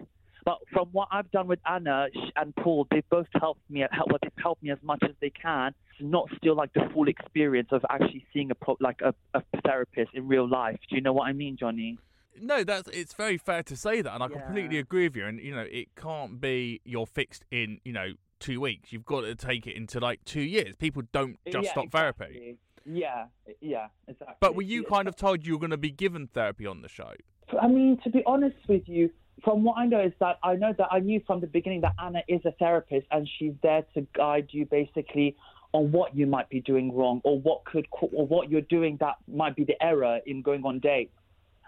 But 0.45 0.59
from 0.73 0.89
what 0.93 1.09
I've 1.11 1.31
done 1.31 1.47
with 1.47 1.59
Anna 1.69 2.07
and 2.37 2.57
Paul, 2.57 2.87
they've 2.91 3.09
both 3.11 3.27
helped 3.39 3.61
me. 3.69 3.85
Help, 3.91 4.09
well, 4.09 4.19
they've 4.23 4.33
helped 4.43 4.63
me 4.63 4.71
as 4.71 4.79
much 4.83 5.01
as 5.03 5.15
they 5.21 5.31
can. 5.31 5.75
Not 6.01 6.29
still 6.39 6.55
like 6.55 6.73
the 6.73 6.89
full 6.95 7.09
experience 7.09 7.69
of 7.73 7.85
actually 7.91 8.25
seeing 8.33 8.51
a 8.51 8.55
pro- 8.55 8.79
like 8.81 9.03
a, 9.03 9.15
a 9.35 9.43
therapist 9.63 10.13
in 10.15 10.27
real 10.27 10.49
life. 10.49 10.79
Do 10.89 10.97
you 10.97 11.03
know 11.03 11.13
what 11.13 11.27
I 11.27 11.33
mean, 11.33 11.59
Johnny? 11.59 11.99
No, 12.41 12.65
that's 12.65 12.89
it's 12.93 13.13
very 13.13 13.37
fair 13.37 13.63
to 13.65 13.77
say 13.77 14.01
that, 14.01 14.15
and 14.15 14.23
I 14.23 14.29
completely 14.29 14.79
agree 14.79 15.09
with 15.09 15.17
you. 15.17 15.27
And 15.27 15.41
you 15.41 15.55
know, 15.55 15.67
it 15.69 15.89
can't 15.97 16.41
be 16.41 16.81
you're 16.85 17.07
fixed 17.07 17.45
in 17.51 17.81
you 17.85 17.93
know 17.93 18.13
two 18.39 18.61
weeks. 18.61 18.93
You've 18.93 19.05
got 19.05 19.23
to 19.23 19.35
take 19.35 19.67
it 19.67 19.77
into 19.77 20.01
like 20.01 20.25
two 20.25 20.43
years. 20.43 20.75
People 20.79 21.03
don't 21.13 21.39
just 21.47 21.67
Yeah, 21.67 21.71
stop 21.71 21.91
therapy. 21.91 22.59
Yeah, 22.85 23.27
yeah, 23.61 23.89
exactly. 24.07 24.37
But 24.41 24.55
were 24.55 24.63
you 24.63 24.85
kind 24.85 25.09
of 25.09 25.17
told 25.17 25.47
you 25.47 25.55
were 25.55 25.59
going 25.59 25.71
to 25.71 25.77
be 25.77 25.91
given 25.91 26.29
therapy 26.29 26.67
on 26.67 26.81
the 26.83 26.89
show? 26.89 27.13
I 27.61 27.69
mean, 27.69 27.99
to 28.05 28.11
be 28.11 28.23
honest 28.27 28.57
with 28.69 28.89
you, 28.89 29.11
from 29.45 29.63
what 29.63 29.79
I 29.79 29.87
know 29.87 30.01
is 30.01 30.13
that 30.21 30.39
I 30.43 30.55
know 30.55 30.73
that 30.77 30.89
I 30.91 31.01
knew 31.01 31.21
from 31.27 31.41
the 31.41 31.47
beginning 31.47 31.83
that 31.83 31.95
Anna 32.03 32.23
is 32.29 32.41
a 32.45 32.53
therapist 32.53 33.07
and 33.11 33.29
she's 33.39 33.53
there 33.63 33.85
to 33.95 34.07
guide 34.15 34.49
you 34.51 34.67
basically 34.67 35.37
on 35.73 35.93
what 35.93 36.17
you 36.17 36.27
might 36.27 36.49
be 36.49 36.61
doing 36.61 36.95
wrong 36.95 37.21
or 37.25 37.39
what 37.39 37.65
could 37.65 37.87
or 37.93 38.27
what 38.27 38.51
you're 38.51 38.61
doing 38.63 38.97
that 39.01 39.17
might 39.33 39.55
be 39.55 39.65
the 39.65 39.81
error 39.83 40.21
in 40.27 40.43
going 40.43 40.65
on 40.65 40.81
dates. 40.81 41.15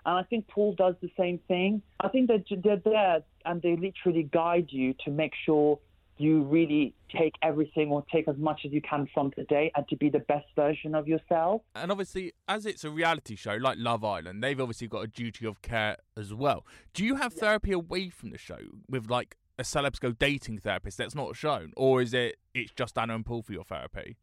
And 0.06 0.18
I 0.18 0.22
think 0.22 0.48
Paul 0.48 0.74
does 0.74 0.94
the 1.02 1.10
same 1.18 1.38
thing. 1.46 1.82
I 2.00 2.08
think 2.08 2.28
that 2.28 2.44
they're 2.64 2.80
there 2.82 3.20
and 3.44 3.60
they 3.60 3.76
literally 3.76 4.22
guide 4.22 4.68
you 4.70 4.94
to 5.04 5.10
make 5.10 5.32
sure 5.44 5.78
you 6.20 6.42
really 6.42 6.94
take 7.10 7.34
everything 7.42 7.90
or 7.90 8.04
take 8.12 8.28
as 8.28 8.36
much 8.36 8.60
as 8.64 8.72
you 8.72 8.82
can 8.82 9.08
from 9.12 9.30
today 9.32 9.72
and 9.74 9.88
to 9.88 9.96
be 9.96 10.10
the 10.10 10.18
best 10.20 10.46
version 10.54 10.94
of 10.94 11.08
yourself. 11.08 11.62
And 11.74 11.90
obviously, 11.90 12.32
as 12.46 12.66
it's 12.66 12.84
a 12.84 12.90
reality 12.90 13.36
show 13.36 13.54
like 13.54 13.78
Love 13.78 14.04
Island, 14.04 14.44
they've 14.44 14.60
obviously 14.60 14.86
got 14.86 15.00
a 15.00 15.06
duty 15.06 15.46
of 15.46 15.62
care 15.62 15.96
as 16.16 16.34
well. 16.34 16.66
Do 16.92 17.04
you 17.04 17.16
have 17.16 17.32
therapy 17.32 17.72
away 17.72 18.10
from 18.10 18.30
the 18.30 18.38
show 18.38 18.58
with 18.88 19.10
like 19.10 19.36
a 19.58 19.62
celebs 19.62 19.98
go 19.98 20.12
dating 20.12 20.58
therapist 20.58 20.98
that's 20.98 21.14
not 21.14 21.36
shown, 21.36 21.72
or 21.76 22.02
is 22.02 22.14
it 22.14 22.36
it's 22.54 22.72
just 22.72 22.96
Anna 22.98 23.14
and 23.14 23.24
Paul 23.24 23.42
for 23.42 23.52
your 23.52 23.64
therapy? 23.64 24.16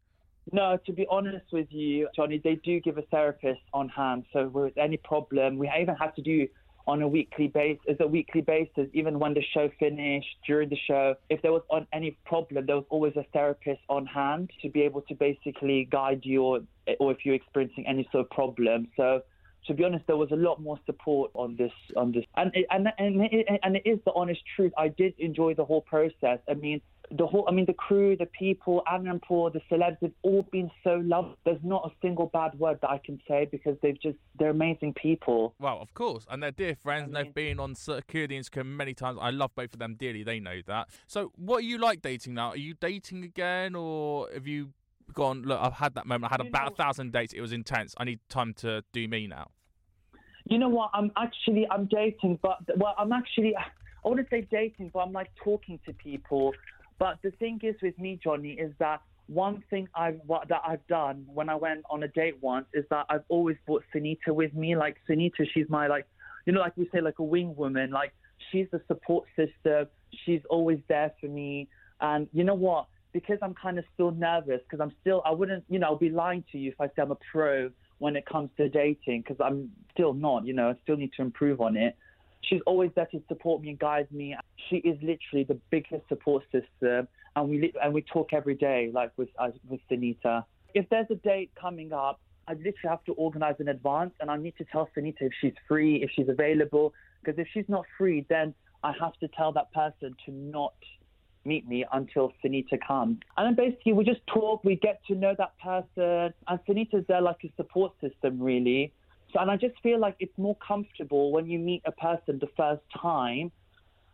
No, 0.52 0.78
to 0.86 0.92
be 0.92 1.06
honest 1.10 1.46
with 1.52 1.66
you, 1.70 2.08
Johnny, 2.16 2.40
they 2.42 2.56
do 2.64 2.80
give 2.80 2.96
a 2.96 3.02
therapist 3.02 3.60
on 3.74 3.88
hand. 3.88 4.24
So 4.32 4.48
with 4.48 4.78
any 4.78 4.96
problem, 4.96 5.58
we 5.58 5.70
even 5.78 5.94
had 5.94 6.14
to 6.16 6.22
do 6.22 6.48
on 6.88 7.02
a 7.02 7.06
weekly 7.06 7.48
basis, 7.48 7.84
as 7.86 7.96
a 8.00 8.06
weekly 8.06 8.40
basis, 8.40 8.88
even 8.94 9.18
when 9.18 9.34
the 9.34 9.44
show 9.52 9.70
finished, 9.78 10.36
during 10.46 10.70
the 10.70 10.78
show, 10.86 11.14
if 11.28 11.40
there 11.42 11.52
was 11.52 11.62
on 11.68 11.86
any 11.92 12.16
problem, 12.24 12.64
there 12.64 12.76
was 12.76 12.86
always 12.88 13.14
a 13.16 13.24
therapist 13.34 13.82
on 13.90 14.06
hand 14.06 14.50
to 14.62 14.70
be 14.70 14.80
able 14.80 15.02
to 15.02 15.14
basically 15.14 15.86
guide 15.92 16.20
you 16.22 16.42
or, 16.42 16.60
or 16.98 17.12
if 17.12 17.18
you're 17.24 17.34
experiencing 17.34 17.86
any 17.86 18.08
sort 18.10 18.24
of 18.24 18.30
problem. 18.30 18.88
So 18.96 19.20
to 19.66 19.74
be 19.74 19.84
honest, 19.84 20.06
there 20.06 20.16
was 20.16 20.30
a 20.30 20.36
lot 20.36 20.62
more 20.62 20.80
support 20.86 21.30
on 21.34 21.56
this 21.56 21.72
on 21.94 22.12
this, 22.12 22.24
and 22.36 22.50
it, 22.54 22.64
and 22.70 22.88
and 22.96 23.20
it, 23.20 23.46
and 23.62 23.76
it 23.76 23.82
is 23.84 23.98
the 24.06 24.12
honest 24.14 24.40
truth. 24.56 24.72
I 24.78 24.88
did 24.88 25.12
enjoy 25.18 25.54
the 25.54 25.64
whole 25.66 25.82
process. 25.82 26.38
I 26.48 26.54
mean, 26.54 26.80
the 27.10 27.26
whole, 27.26 27.44
I 27.48 27.52
mean, 27.52 27.64
the 27.66 27.74
crew, 27.74 28.16
the 28.16 28.26
people, 28.26 28.82
Anna 28.90 29.10
and 29.10 29.22
Paul, 29.22 29.50
the 29.50 29.60
celebs, 29.70 29.98
they've 30.00 30.12
all 30.22 30.46
been 30.50 30.70
so 30.84 31.02
loved. 31.04 31.36
There's 31.44 31.62
not 31.62 31.90
a 31.90 31.94
single 32.02 32.26
bad 32.26 32.58
word 32.58 32.78
that 32.82 32.90
I 32.90 33.00
can 33.04 33.20
say 33.26 33.48
because 33.50 33.76
they've 33.82 34.00
just, 34.00 34.18
they're 34.38 34.50
amazing 34.50 34.94
people. 34.94 35.54
Well, 35.58 35.78
of 35.80 35.94
course, 35.94 36.26
and 36.30 36.42
they're 36.42 36.50
dear 36.50 36.76
friends, 36.76 37.06
and 37.06 37.16
they've 37.16 37.34
been 37.34 37.58
on 37.58 37.70
Insecure 37.70 38.64
many 38.64 38.94
times. 38.94 39.18
I 39.20 39.30
love 39.30 39.52
both 39.54 39.72
of 39.72 39.78
them 39.78 39.96
dearly. 39.98 40.22
They 40.22 40.40
know 40.40 40.60
that. 40.66 40.88
So, 41.06 41.32
what 41.36 41.58
are 41.58 41.66
you 41.66 41.78
like 41.78 42.02
dating 42.02 42.34
now? 42.34 42.50
Are 42.50 42.56
you 42.56 42.74
dating 42.74 43.24
again, 43.24 43.74
or 43.74 44.28
have 44.32 44.46
you 44.46 44.72
gone? 45.14 45.42
Look, 45.42 45.60
I've 45.60 45.74
had 45.74 45.94
that 45.94 46.06
moment. 46.06 46.30
I 46.30 46.34
had 46.34 46.46
about 46.46 46.72
a 46.72 46.74
thousand 46.74 47.12
dates. 47.12 47.32
It 47.32 47.40
was 47.40 47.52
intense. 47.52 47.94
I 47.98 48.04
need 48.04 48.20
time 48.28 48.54
to 48.54 48.82
do 48.92 49.08
me 49.08 49.26
now. 49.26 49.48
You 50.44 50.58
know 50.58 50.68
what? 50.68 50.90
I'm 50.94 51.10
actually 51.16 51.66
I'm 51.70 51.86
dating, 51.86 52.38
but 52.42 52.58
well, 52.76 52.94
I'm 52.98 53.12
actually 53.12 53.54
I 53.56 54.08
wouldn't 54.08 54.30
say 54.30 54.46
dating, 54.50 54.90
but 54.92 55.00
I'm 55.00 55.12
like 55.12 55.30
talking 55.42 55.78
to 55.86 55.92
people. 55.92 56.54
But 56.98 57.18
the 57.22 57.30
thing 57.32 57.60
is 57.62 57.76
with 57.82 57.98
me, 57.98 58.18
Johnny, 58.22 58.52
is 58.52 58.72
that 58.78 59.02
one 59.28 59.62
thing 59.70 59.88
I've 59.94 60.20
that 60.48 60.62
I've 60.66 60.86
done 60.86 61.26
when 61.32 61.48
I 61.48 61.54
went 61.54 61.84
on 61.90 62.02
a 62.02 62.08
date 62.08 62.38
once 62.40 62.66
is 62.72 62.84
that 62.90 63.06
I've 63.10 63.24
always 63.28 63.56
brought 63.66 63.84
Sinitta 63.94 64.28
with 64.28 64.54
me. 64.54 64.74
Like 64.74 64.96
Sinitta, 65.08 65.46
she's 65.52 65.68
my 65.68 65.86
like, 65.86 66.06
you 66.46 66.52
know, 66.52 66.60
like 66.60 66.76
we 66.76 66.88
say, 66.92 67.00
like 67.00 67.18
a 67.18 67.24
wing 67.24 67.54
woman. 67.54 67.90
Like 67.90 68.12
she's 68.50 68.66
the 68.72 68.80
support 68.88 69.26
system. 69.36 69.86
She's 70.24 70.40
always 70.48 70.78
there 70.88 71.12
for 71.20 71.26
me. 71.26 71.68
And 72.00 72.26
you 72.32 72.42
know 72.44 72.54
what? 72.54 72.86
Because 73.12 73.38
I'm 73.42 73.54
kind 73.54 73.78
of 73.78 73.84
still 73.94 74.10
nervous, 74.10 74.60
because 74.62 74.80
I'm 74.80 74.92
still, 75.00 75.22
I 75.24 75.30
wouldn't, 75.30 75.64
you 75.68 75.78
know, 75.78 75.88
I'll 75.88 75.96
be 75.96 76.10
lying 76.10 76.44
to 76.52 76.58
you 76.58 76.70
if 76.70 76.80
I 76.80 76.86
say 76.88 77.02
I'm 77.02 77.10
a 77.10 77.18
pro 77.32 77.70
when 77.98 78.16
it 78.16 78.26
comes 78.26 78.50
to 78.56 78.68
dating, 78.68 79.22
because 79.22 79.38
I'm 79.44 79.70
still 79.92 80.14
not. 80.14 80.46
You 80.46 80.54
know, 80.54 80.70
I 80.70 80.74
still 80.82 80.96
need 80.96 81.12
to 81.16 81.22
improve 81.22 81.60
on 81.60 81.76
it. 81.76 81.96
She's 82.42 82.60
always 82.66 82.90
there 82.94 83.06
to 83.06 83.22
support 83.28 83.62
me 83.62 83.70
and 83.70 83.78
guide 83.78 84.08
me. 84.10 84.36
She 84.68 84.76
is 84.76 84.96
literally 85.02 85.44
the 85.44 85.58
biggest 85.70 86.08
support 86.08 86.44
system, 86.52 87.08
and 87.36 87.48
we 87.48 87.72
and 87.82 87.92
we 87.92 88.02
talk 88.02 88.32
every 88.32 88.54
day, 88.54 88.90
like 88.92 89.12
with 89.16 89.28
uh, 89.38 89.50
with 89.68 89.80
Sinitta. 89.90 90.44
If 90.74 90.88
there's 90.90 91.06
a 91.10 91.16
date 91.16 91.50
coming 91.60 91.92
up, 91.92 92.20
I 92.46 92.52
literally 92.52 92.74
have 92.88 93.04
to 93.04 93.12
organize 93.12 93.56
in 93.58 93.68
advance, 93.68 94.12
and 94.20 94.30
I 94.30 94.36
need 94.36 94.54
to 94.58 94.64
tell 94.64 94.88
Sinitta 94.96 95.22
if 95.22 95.32
she's 95.40 95.54
free, 95.66 96.02
if 96.02 96.10
she's 96.14 96.28
available. 96.28 96.94
Because 97.22 97.38
if 97.38 97.48
she's 97.52 97.68
not 97.68 97.84
free, 97.96 98.24
then 98.28 98.54
I 98.84 98.92
have 99.00 99.14
to 99.14 99.28
tell 99.28 99.52
that 99.52 99.72
person 99.72 100.14
to 100.26 100.32
not 100.32 100.74
meet 101.44 101.66
me 101.66 101.84
until 101.92 102.32
Sinitta 102.44 102.78
comes. 102.86 103.18
And 103.36 103.46
then 103.46 103.54
basically 103.54 103.92
we 103.92 104.04
just 104.04 104.20
talk, 104.26 104.62
we 104.64 104.76
get 104.76 105.00
to 105.08 105.14
know 105.14 105.34
that 105.36 105.58
person, 105.58 106.32
and 106.46 106.60
Sinitta's 106.68 107.04
there 107.08 107.20
like 107.20 107.38
a 107.44 107.52
support 107.56 107.92
system, 108.00 108.40
really. 108.40 108.92
So, 109.32 109.40
and 109.40 109.50
I 109.50 109.56
just 109.56 109.74
feel 109.82 109.98
like 110.00 110.16
it's 110.20 110.36
more 110.38 110.56
comfortable 110.56 111.32
when 111.32 111.46
you 111.46 111.58
meet 111.58 111.82
a 111.84 111.92
person 111.92 112.38
the 112.38 112.48
first 112.56 112.82
time 113.00 113.52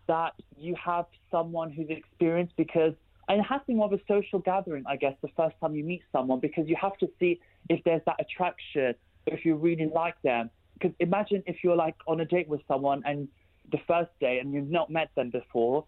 that 0.07 0.35
you 0.59 0.75
have 0.83 1.07
someone 1.31 1.71
who's 1.71 1.89
experienced 1.89 2.55
because 2.57 2.95
and 3.29 3.41
it 3.41 3.45
has 3.45 3.61
to 3.63 3.67
be 3.69 3.75
more 3.75 3.87
of 3.87 3.93
a 3.93 4.01
social 4.07 4.39
gathering, 4.39 4.85
I 4.87 4.97
guess, 4.97 5.15
the 5.23 5.31
first 5.37 5.57
time 5.61 5.75
you 5.75 5.85
meet 5.85 6.03
someone 6.13 6.41
because 6.41 6.69
you 6.69 6.77
have 6.81 6.97
to 6.99 7.09
see 7.19 7.41
if 7.71 7.83
there's 7.85 8.03
that 8.07 8.17
attraction, 8.21 8.95
if 9.27 9.45
you 9.45 9.57
really 9.57 9.91
like 9.95 10.21
them. 10.23 10.51
Because 10.75 10.95
imagine 11.01 11.43
if 11.47 11.57
you're 11.65 11.77
like 11.77 11.95
on 12.07 12.21
a 12.21 12.25
date 12.27 12.49
with 12.49 12.61
someone 12.69 13.03
and 13.07 13.29
the 13.73 13.79
first 13.87 14.11
day 14.21 14.41
and 14.41 14.53
you've 14.53 14.69
not 14.69 14.91
met 14.91 15.11
them 15.17 15.31
before, 15.31 15.87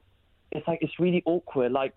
it's 0.53 0.67
like 0.67 0.79
it's 0.81 0.99
really 0.99 1.23
awkward. 1.27 1.73
Like 1.73 1.93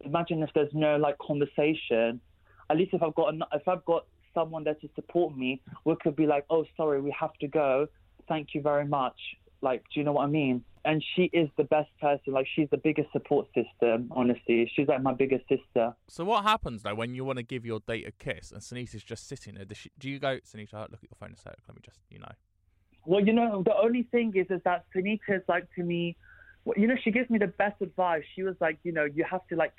imagine 0.00 0.42
if 0.42 0.50
there's 0.54 0.72
no 0.74 0.96
like 0.96 1.16
conversation. 1.18 2.20
At 2.68 2.76
least 2.76 2.92
if 2.92 3.02
I've 3.02 3.14
got 3.14 3.34
if 3.52 3.66
I've 3.66 3.84
got 3.86 4.06
someone 4.34 4.64
there 4.64 4.74
to 4.74 4.88
support 4.94 5.36
me, 5.36 5.62
we 5.84 5.94
could 6.02 6.16
be 6.16 6.26
like, 6.26 6.44
oh, 6.50 6.64
sorry, 6.76 7.00
we 7.00 7.14
have 7.18 7.32
to 7.34 7.48
go. 7.48 7.86
Thank 8.28 8.48
you 8.54 8.60
very 8.60 8.86
much. 8.86 9.16
Like, 9.62 9.82
do 9.92 10.00
you 10.00 10.04
know 10.04 10.12
what 10.12 10.24
I 10.24 10.26
mean? 10.28 10.62
And 10.84 11.02
she 11.16 11.30
is 11.32 11.48
the 11.56 11.64
best 11.64 11.88
person. 11.98 12.34
Like, 12.34 12.46
she's 12.54 12.68
the 12.70 12.76
biggest 12.76 13.10
support 13.12 13.46
system, 13.54 14.08
honestly. 14.10 14.70
She's 14.76 14.86
like 14.86 15.02
my 15.02 15.14
biggest 15.14 15.44
sister. 15.48 15.94
So, 16.08 16.24
what 16.24 16.44
happens 16.44 16.82
though 16.82 16.94
when 16.94 17.14
you 17.14 17.24
want 17.24 17.38
to 17.38 17.42
give 17.42 17.64
your 17.64 17.80
date 17.88 18.06
a 18.06 18.12
kiss 18.12 18.52
and 18.52 18.60
Sinitta's 18.60 19.02
just 19.02 19.26
sitting 19.26 19.54
there? 19.54 19.64
She, 19.72 19.90
do 19.98 20.10
you 20.10 20.18
go, 20.18 20.38
Sinitta, 20.40 20.90
look 20.90 21.00
at 21.02 21.10
your 21.10 21.16
phone 21.18 21.32
a 21.32 21.36
sec, 21.36 21.56
let 21.66 21.74
me 21.74 21.80
just, 21.82 22.00
you 22.10 22.18
know? 22.18 22.32
Well, 23.06 23.24
you 23.24 23.32
know, 23.32 23.62
the 23.62 23.76
only 23.76 24.02
thing 24.02 24.34
is, 24.36 24.46
is 24.50 24.60
that 24.64 24.84
Sinitta's 24.94 25.42
like 25.48 25.66
to 25.76 25.82
me, 25.82 26.16
you 26.76 26.86
know, 26.86 26.96
she 27.02 27.10
gives 27.10 27.28
me 27.30 27.38
the 27.38 27.46
best 27.46 27.80
advice. 27.80 28.22
She 28.34 28.42
was 28.42 28.54
like, 28.60 28.78
you 28.82 28.92
know, 28.92 29.04
you 29.04 29.24
have 29.30 29.46
to 29.48 29.56
like, 29.56 29.74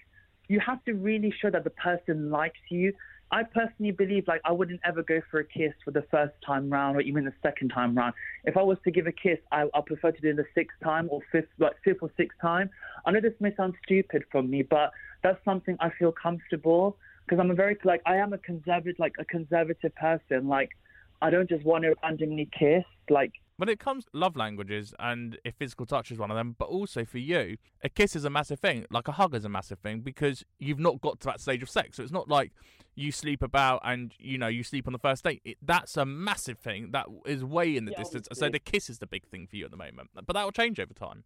you 0.48 0.60
have 0.60 0.84
to 0.86 0.94
really 0.94 1.34
show 1.42 1.50
that 1.50 1.64
the 1.64 1.72
person 1.72 2.30
likes 2.30 2.60
you. 2.70 2.94
I 3.36 3.44
personally 3.44 3.92
believe 3.92 4.30
like 4.30 4.40
I 4.46 4.54
wouldn't 4.54 4.80
ever 4.86 5.04
go 5.04 5.20
for 5.30 5.42
a 5.42 5.44
kiss 5.44 5.74
for 5.84 5.92
the 5.92 6.04
first 6.10 6.34
time 6.46 6.70
round 6.70 6.96
or 6.96 7.02
even 7.02 7.26
the 7.26 7.34
second 7.44 7.68
time 7.68 7.94
round. 7.94 8.14
If 8.46 8.56
I 8.56 8.62
was 8.62 8.78
to 8.86 8.92
give 8.92 9.08
a 9.08 9.12
kiss, 9.12 9.40
I, 9.52 9.66
I 9.74 9.82
prefer 9.86 10.14
to 10.14 10.22
do 10.22 10.30
it 10.30 10.38
the 10.38 10.46
sixth 10.56 10.78
time 10.82 11.10
or 11.12 11.20
fifth, 11.34 11.50
like 11.60 11.74
fifth 11.84 11.98
or 12.02 12.10
sixth 12.16 12.40
time. 12.42 12.70
I 13.06 13.12
know 13.12 13.20
this 13.20 13.34
may 13.42 13.54
sound 13.58 13.74
stupid 13.84 14.24
from 14.32 14.50
me, 14.50 14.62
but 14.62 14.94
that's 15.22 15.44
something 15.44 15.76
I 15.82 15.90
feel 16.00 16.14
comfortable 16.14 16.96
because 17.26 17.42
I'm 17.42 17.52
a 17.52 17.56
very 17.56 17.78
like 17.84 18.02
I 18.06 18.16
am 18.16 18.32
a 18.32 18.38
conservative 18.38 19.00
like 19.00 19.16
a 19.20 19.26
conservative 19.26 19.94
person. 19.96 20.48
Like 20.48 20.70
I 21.22 21.30
don't 21.30 21.50
just 21.50 21.66
want 21.66 21.84
to 21.84 21.94
randomly 22.04 22.50
kiss. 22.58 22.86
Like 23.10 23.34
when 23.58 23.70
it 23.70 23.80
comes 23.80 24.06
to 24.06 24.12
love 24.14 24.36
languages 24.36 24.94
and 25.00 25.38
if 25.44 25.56
physical 25.56 25.86
touch 25.86 26.12
is 26.12 26.18
one 26.18 26.32
of 26.32 26.38
them, 26.38 26.56
but 26.58 26.66
also 26.66 27.06
for 27.06 27.18
you, 27.18 27.58
a 27.84 27.90
kiss 27.90 28.16
is 28.16 28.26
a 28.26 28.30
massive 28.30 28.60
thing, 28.60 28.86
like 28.90 29.08
a 29.08 29.14
hug 29.14 29.34
is 29.34 29.46
a 29.46 29.50
massive 29.50 29.80
thing 29.80 30.02
because 30.02 30.44
you've 30.60 30.80
not 30.80 31.02
got 31.02 31.20
to 31.22 31.28
that 31.28 31.40
stage 31.40 31.64
of 31.64 31.70
sex. 31.70 31.98
So 31.98 32.04
it's 32.04 32.12
not 32.12 32.28
like 32.28 32.52
you 32.96 33.12
sleep 33.12 33.42
about 33.42 33.82
and 33.84 34.14
you 34.20 34.38
know 34.38 34.48
you 34.48 34.64
sleep 34.64 34.88
on 34.88 34.94
the 34.94 35.00
first 35.00 35.24
date. 35.24 35.42
It, 35.46 35.58
that's 35.62 35.98
a 35.98 36.06
massive 36.06 36.60
thing 36.60 36.92
that 36.92 37.08
is 37.26 37.44
way 37.44 37.76
in 37.76 37.86
the 37.86 37.92
yeah, 37.92 38.00
distance. 38.00 38.28
Obviously. 38.28 38.48
So 38.48 38.52
the 38.52 38.60
kiss 38.60 38.90
is 38.90 39.00
the 39.00 39.08
big 39.08 39.26
thing 39.28 39.48
for 39.48 39.56
you 39.56 39.66
at 39.66 39.72
the 39.72 39.78
moment, 39.78 40.10
but 40.14 40.34
that 40.34 40.44
will 40.44 40.52
change 40.52 40.80
over 40.80 40.94
time. 40.94 41.24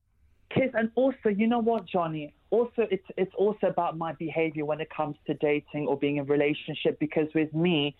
Kiss, 0.49 0.71
and 0.73 0.89
also, 0.95 1.29
you 1.29 1.45
know 1.45 1.59
what, 1.59 1.85
Johnny? 1.85 2.33
Also, 2.49 2.87
it's 2.89 3.05
it's 3.17 3.33
also 3.37 3.67
about 3.67 3.97
my 3.97 4.13
behavior 4.13 4.65
when 4.65 4.81
it 4.81 4.89
comes 4.89 5.15
to 5.27 5.35
dating 5.35 5.85
or 5.87 5.95
being 5.95 6.17
in 6.17 6.23
a 6.23 6.25
relationship. 6.25 6.99
Because 6.99 7.27
with 7.35 7.53
me, 7.53 7.95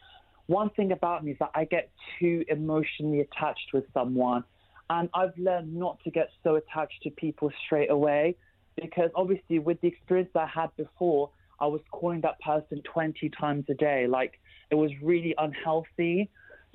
one 0.49 0.71
thing 0.71 0.91
about 0.91 1.23
me 1.23 1.33
is 1.33 1.37
that 1.39 1.51
I 1.53 1.65
get 1.65 1.91
too 2.19 2.43
emotionally 2.47 3.21
attached 3.21 3.69
with 3.71 3.85
someone. 3.93 4.43
And 4.89 5.07
I've 5.13 5.37
learned 5.37 5.75
not 5.75 5.99
to 6.03 6.09
get 6.09 6.29
so 6.43 6.55
attached 6.55 7.03
to 7.03 7.11
people 7.11 7.51
straight 7.65 7.91
away 7.91 8.35
because 8.75 9.11
obviously, 9.13 9.59
with 9.59 9.79
the 9.81 9.87
experience 9.87 10.31
I 10.33 10.47
had 10.47 10.75
before, 10.75 11.29
I 11.59 11.67
was 11.67 11.81
calling 11.91 12.21
that 12.21 12.39
person 12.39 12.81
20 12.91 13.29
times 13.29 13.65
a 13.69 13.75
day. 13.75 14.07
Like, 14.07 14.39
it 14.71 14.75
was 14.75 14.89
really 15.03 15.35
unhealthy. 15.37 16.31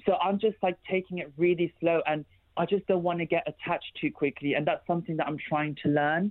So 0.07 0.15
I'm 0.23 0.39
just 0.39 0.57
like 0.63 0.77
taking 0.89 1.19
it 1.19 1.33
really 1.37 1.75
slow 1.81 2.01
and 2.07 2.25
I 2.57 2.67
just 2.67 2.87
don't 2.87 3.03
want 3.03 3.19
to 3.19 3.27
get 3.27 3.43
attached 3.49 3.99
too 4.01 4.13
quickly. 4.13 4.55
And 4.55 4.65
that's 4.65 4.87
something 4.87 5.17
that 5.17 5.27
I'm 5.27 5.39
trying 5.49 5.77
to 5.83 5.89
learn. 5.89 6.31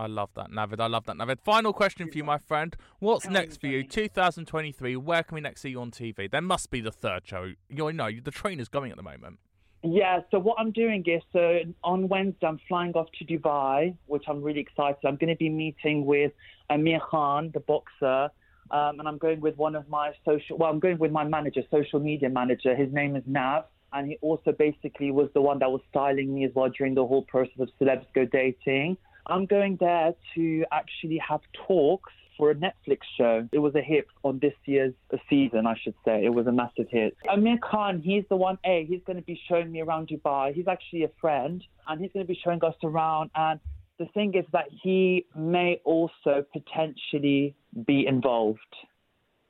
I 0.00 0.06
love 0.06 0.30
that, 0.34 0.50
Navid. 0.50 0.80
I 0.80 0.86
love 0.86 1.04
that, 1.04 1.16
Navid. 1.16 1.40
Final 1.42 1.74
question 1.74 2.10
for 2.10 2.16
you, 2.16 2.24
my 2.24 2.38
friend. 2.38 2.74
What's 3.00 3.28
next 3.28 3.60
for 3.60 3.66
you? 3.66 3.84
2023. 3.86 4.96
Where 4.96 5.22
can 5.22 5.34
we 5.34 5.42
next 5.42 5.60
see 5.60 5.68
you 5.68 5.80
on 5.82 5.90
TV? 5.90 6.30
There 6.30 6.40
must 6.40 6.70
be 6.70 6.80
the 6.80 6.90
third 6.90 7.26
show. 7.26 7.52
You 7.68 7.92
know, 7.92 8.08
the 8.24 8.30
train 8.30 8.60
is 8.60 8.68
going 8.70 8.90
at 8.92 8.96
the 8.96 9.02
moment. 9.02 9.40
Yeah, 9.82 10.20
so 10.30 10.38
what 10.38 10.56
I'm 10.58 10.72
doing 10.72 11.04
is 11.06 11.22
so 11.34 11.60
on 11.84 12.08
Wednesday 12.08 12.46
I'm 12.46 12.58
flying 12.66 12.92
off 12.94 13.08
to 13.18 13.24
Dubai, 13.26 13.94
which 14.06 14.24
I'm 14.26 14.42
really 14.42 14.60
excited. 14.60 14.96
I'm 15.04 15.16
going 15.16 15.28
to 15.28 15.36
be 15.36 15.50
meeting 15.50 16.06
with 16.06 16.32
Amir 16.70 17.00
Khan, 17.00 17.50
the 17.52 17.60
boxer, 17.60 18.30
um, 18.70 19.00
and 19.00 19.06
I'm 19.06 19.18
going 19.18 19.40
with 19.40 19.56
one 19.58 19.74
of 19.74 19.86
my 19.90 20.12
social. 20.24 20.56
Well, 20.56 20.70
I'm 20.70 20.80
going 20.80 20.98
with 20.98 21.12
my 21.12 21.24
manager, 21.24 21.60
social 21.70 22.00
media 22.00 22.30
manager. 22.30 22.74
His 22.74 22.90
name 22.90 23.16
is 23.16 23.22
Nav, 23.26 23.64
and 23.92 24.08
he 24.08 24.16
also 24.22 24.52
basically 24.52 25.10
was 25.10 25.28
the 25.34 25.42
one 25.42 25.58
that 25.58 25.70
was 25.70 25.82
styling 25.90 26.34
me 26.34 26.44
as 26.46 26.52
well 26.54 26.70
during 26.70 26.94
the 26.94 27.06
whole 27.06 27.22
process 27.22 27.58
of 27.58 27.68
Celebs 27.78 28.06
Go 28.14 28.24
Dating. 28.24 28.96
I'm 29.30 29.46
going 29.46 29.76
there 29.80 30.14
to 30.34 30.64
actually 30.72 31.20
have 31.26 31.40
talks 31.66 32.12
for 32.36 32.50
a 32.50 32.54
Netflix 32.54 33.00
show. 33.18 33.46
It 33.52 33.58
was 33.58 33.74
a 33.74 33.82
hit 33.82 34.06
on 34.24 34.38
this 34.40 34.54
year's 34.64 34.94
season, 35.28 35.66
I 35.66 35.74
should 35.82 35.94
say. 36.06 36.24
It 36.24 36.30
was 36.34 36.46
a 36.46 36.52
massive 36.52 36.88
hit. 36.88 37.14
Amir 37.30 37.58
Khan, 37.58 38.00
he's 38.02 38.24
the 38.30 38.36
one, 38.36 38.58
A, 38.64 38.86
he's 38.88 39.02
going 39.06 39.18
to 39.18 39.22
be 39.22 39.38
showing 39.46 39.70
me 39.70 39.82
around 39.82 40.08
Dubai. 40.08 40.54
He's 40.54 40.66
actually 40.66 41.04
a 41.04 41.10
friend, 41.20 41.62
and 41.86 42.00
he's 42.00 42.10
going 42.12 42.24
to 42.24 42.28
be 42.28 42.40
showing 42.42 42.64
us 42.64 42.74
around. 42.82 43.30
And 43.34 43.60
the 43.98 44.06
thing 44.14 44.34
is 44.34 44.46
that 44.52 44.68
he 44.82 45.26
may 45.36 45.80
also 45.84 46.44
potentially 46.52 47.54
be 47.86 48.06
involved 48.06 48.60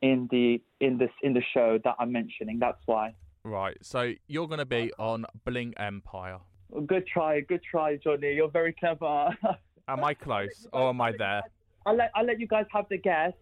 in 0.02 0.28
the 0.30 0.60
in 0.80 0.98
this 0.98 1.10
in 1.22 1.34
the 1.34 1.42
show 1.54 1.78
that 1.84 1.94
I'm 1.98 2.10
mentioning. 2.10 2.58
That's 2.58 2.80
why. 2.86 3.14
Right. 3.44 3.76
So 3.82 4.12
you're 4.26 4.48
going 4.48 4.58
to 4.58 4.66
be 4.66 4.92
on 4.98 5.26
Bling 5.44 5.74
Empire. 5.76 6.40
Good 6.86 7.06
try, 7.06 7.40
good 7.40 7.62
try, 7.68 7.96
Johnny. 7.96 8.32
You're 8.34 8.50
very 8.50 8.72
clever. 8.72 9.30
Am 9.88 10.04
I 10.04 10.14
close 10.14 10.66
or 10.72 10.90
am 10.90 11.00
I 11.00 11.12
there? 11.12 11.42
I'll 11.86 11.96
let, 11.96 12.10
I'll 12.14 12.24
let 12.24 12.38
you 12.38 12.46
guys 12.46 12.66
have 12.72 12.86
the 12.88 12.98
guess. 12.98 13.32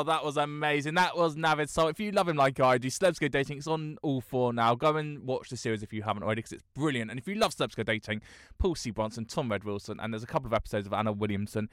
Oh, 0.00 0.04
that 0.04 0.24
was 0.24 0.36
amazing. 0.36 0.94
That 0.94 1.16
was 1.16 1.34
Navid. 1.34 1.68
So 1.68 1.88
if 1.88 1.98
you 1.98 2.12
love 2.12 2.28
him 2.28 2.36
like 2.36 2.60
I 2.60 2.78
do, 2.78 2.88
Celebs 2.88 3.18
Go 3.18 3.26
Dating, 3.26 3.58
it's 3.58 3.66
on 3.66 3.98
all 4.02 4.20
four 4.20 4.52
now. 4.52 4.76
Go 4.76 4.96
and 4.96 5.24
watch 5.24 5.48
the 5.50 5.56
series 5.56 5.82
if 5.82 5.92
you 5.92 6.02
haven't 6.02 6.22
already 6.22 6.38
because 6.38 6.52
it's 6.52 6.64
brilliant. 6.74 7.10
And 7.10 7.18
if 7.18 7.26
you 7.26 7.34
love 7.34 7.52
Celebs 7.52 7.74
Go 7.74 7.82
Dating, 7.82 8.22
Paul 8.58 8.76
C. 8.76 8.90
Brunson, 8.92 9.24
Tom 9.24 9.50
Read 9.50 9.64
Wilson, 9.64 9.98
and 10.00 10.14
there's 10.14 10.22
a 10.22 10.28
couple 10.28 10.46
of 10.46 10.52
episodes 10.54 10.86
of 10.86 10.92
Anna 10.92 11.10
Williamson 11.10 11.68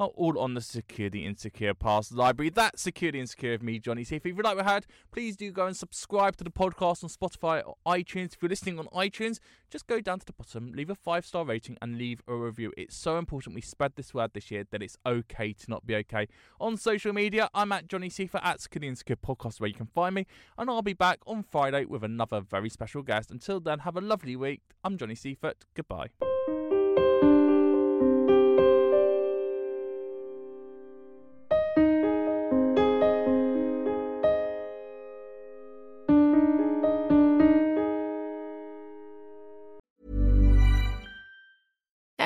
are 0.00 0.08
all 0.16 0.38
on 0.38 0.54
the 0.54 0.60
Secure 0.60 1.10
the 1.10 1.26
Insecure 1.26 1.74
Past 1.74 2.12
library. 2.12 2.48
That's 2.48 2.82
Secure 2.82 3.12
the 3.12 3.20
Insecure 3.20 3.52
of 3.52 3.62
me, 3.62 3.78
Johnny 3.78 4.02
C. 4.02 4.16
If 4.16 4.24
you 4.24 4.34
like 4.34 4.56
what 4.56 4.66
I 4.66 4.72
had, 4.72 4.86
please 5.12 5.36
do 5.36 5.52
go 5.52 5.66
and 5.66 5.76
subscribe 5.76 6.36
to 6.38 6.44
the 6.44 6.50
podcast 6.50 7.04
on 7.04 7.10
Spotify 7.10 7.62
or 7.64 7.76
iTunes. 7.86 8.34
If 8.34 8.42
you're 8.42 8.48
listening 8.48 8.78
on 8.78 8.86
iTunes, 8.86 9.38
just 9.70 9.86
go 9.86 10.00
down 10.00 10.18
to 10.20 10.26
the 10.26 10.32
bottom, 10.32 10.72
leave 10.72 10.90
a 10.90 10.94
five 10.94 11.26
star 11.26 11.44
rating, 11.44 11.76
and 11.82 11.98
leave 11.98 12.22
a 12.26 12.34
review. 12.34 12.72
It's 12.76 12.96
so 12.96 13.18
important 13.18 13.54
we 13.54 13.60
spread 13.60 13.92
this 13.96 14.14
word 14.14 14.32
this 14.32 14.50
year 14.50 14.64
that 14.70 14.82
it's 14.82 14.96
okay 15.04 15.52
to 15.52 15.70
not 15.70 15.86
be 15.86 15.94
okay. 15.96 16.28
On 16.58 16.76
social 16.76 17.12
media, 17.12 17.50
I'm 17.54 17.70
at 17.72 17.86
Johnny 17.86 18.08
Seifert 18.08 18.40
at 18.42 18.60
Secure 18.60 18.80
the 18.80 18.88
Insecure 18.88 19.16
Podcast, 19.16 19.60
where 19.60 19.68
you 19.68 19.74
can 19.74 19.86
find 19.86 20.14
me, 20.14 20.26
and 20.56 20.70
I'll 20.70 20.82
be 20.82 20.94
back 20.94 21.18
on 21.26 21.42
Friday 21.42 21.84
with 21.84 22.02
another 22.02 22.40
very 22.40 22.70
special 22.70 23.02
guest. 23.02 23.30
Until 23.30 23.60
then, 23.60 23.80
have 23.80 23.96
a 23.96 24.00
lovely 24.00 24.36
week. 24.36 24.62
I'm 24.82 24.96
Johnny 24.96 25.14
Seifert. 25.14 25.66
Goodbye. 25.74 26.08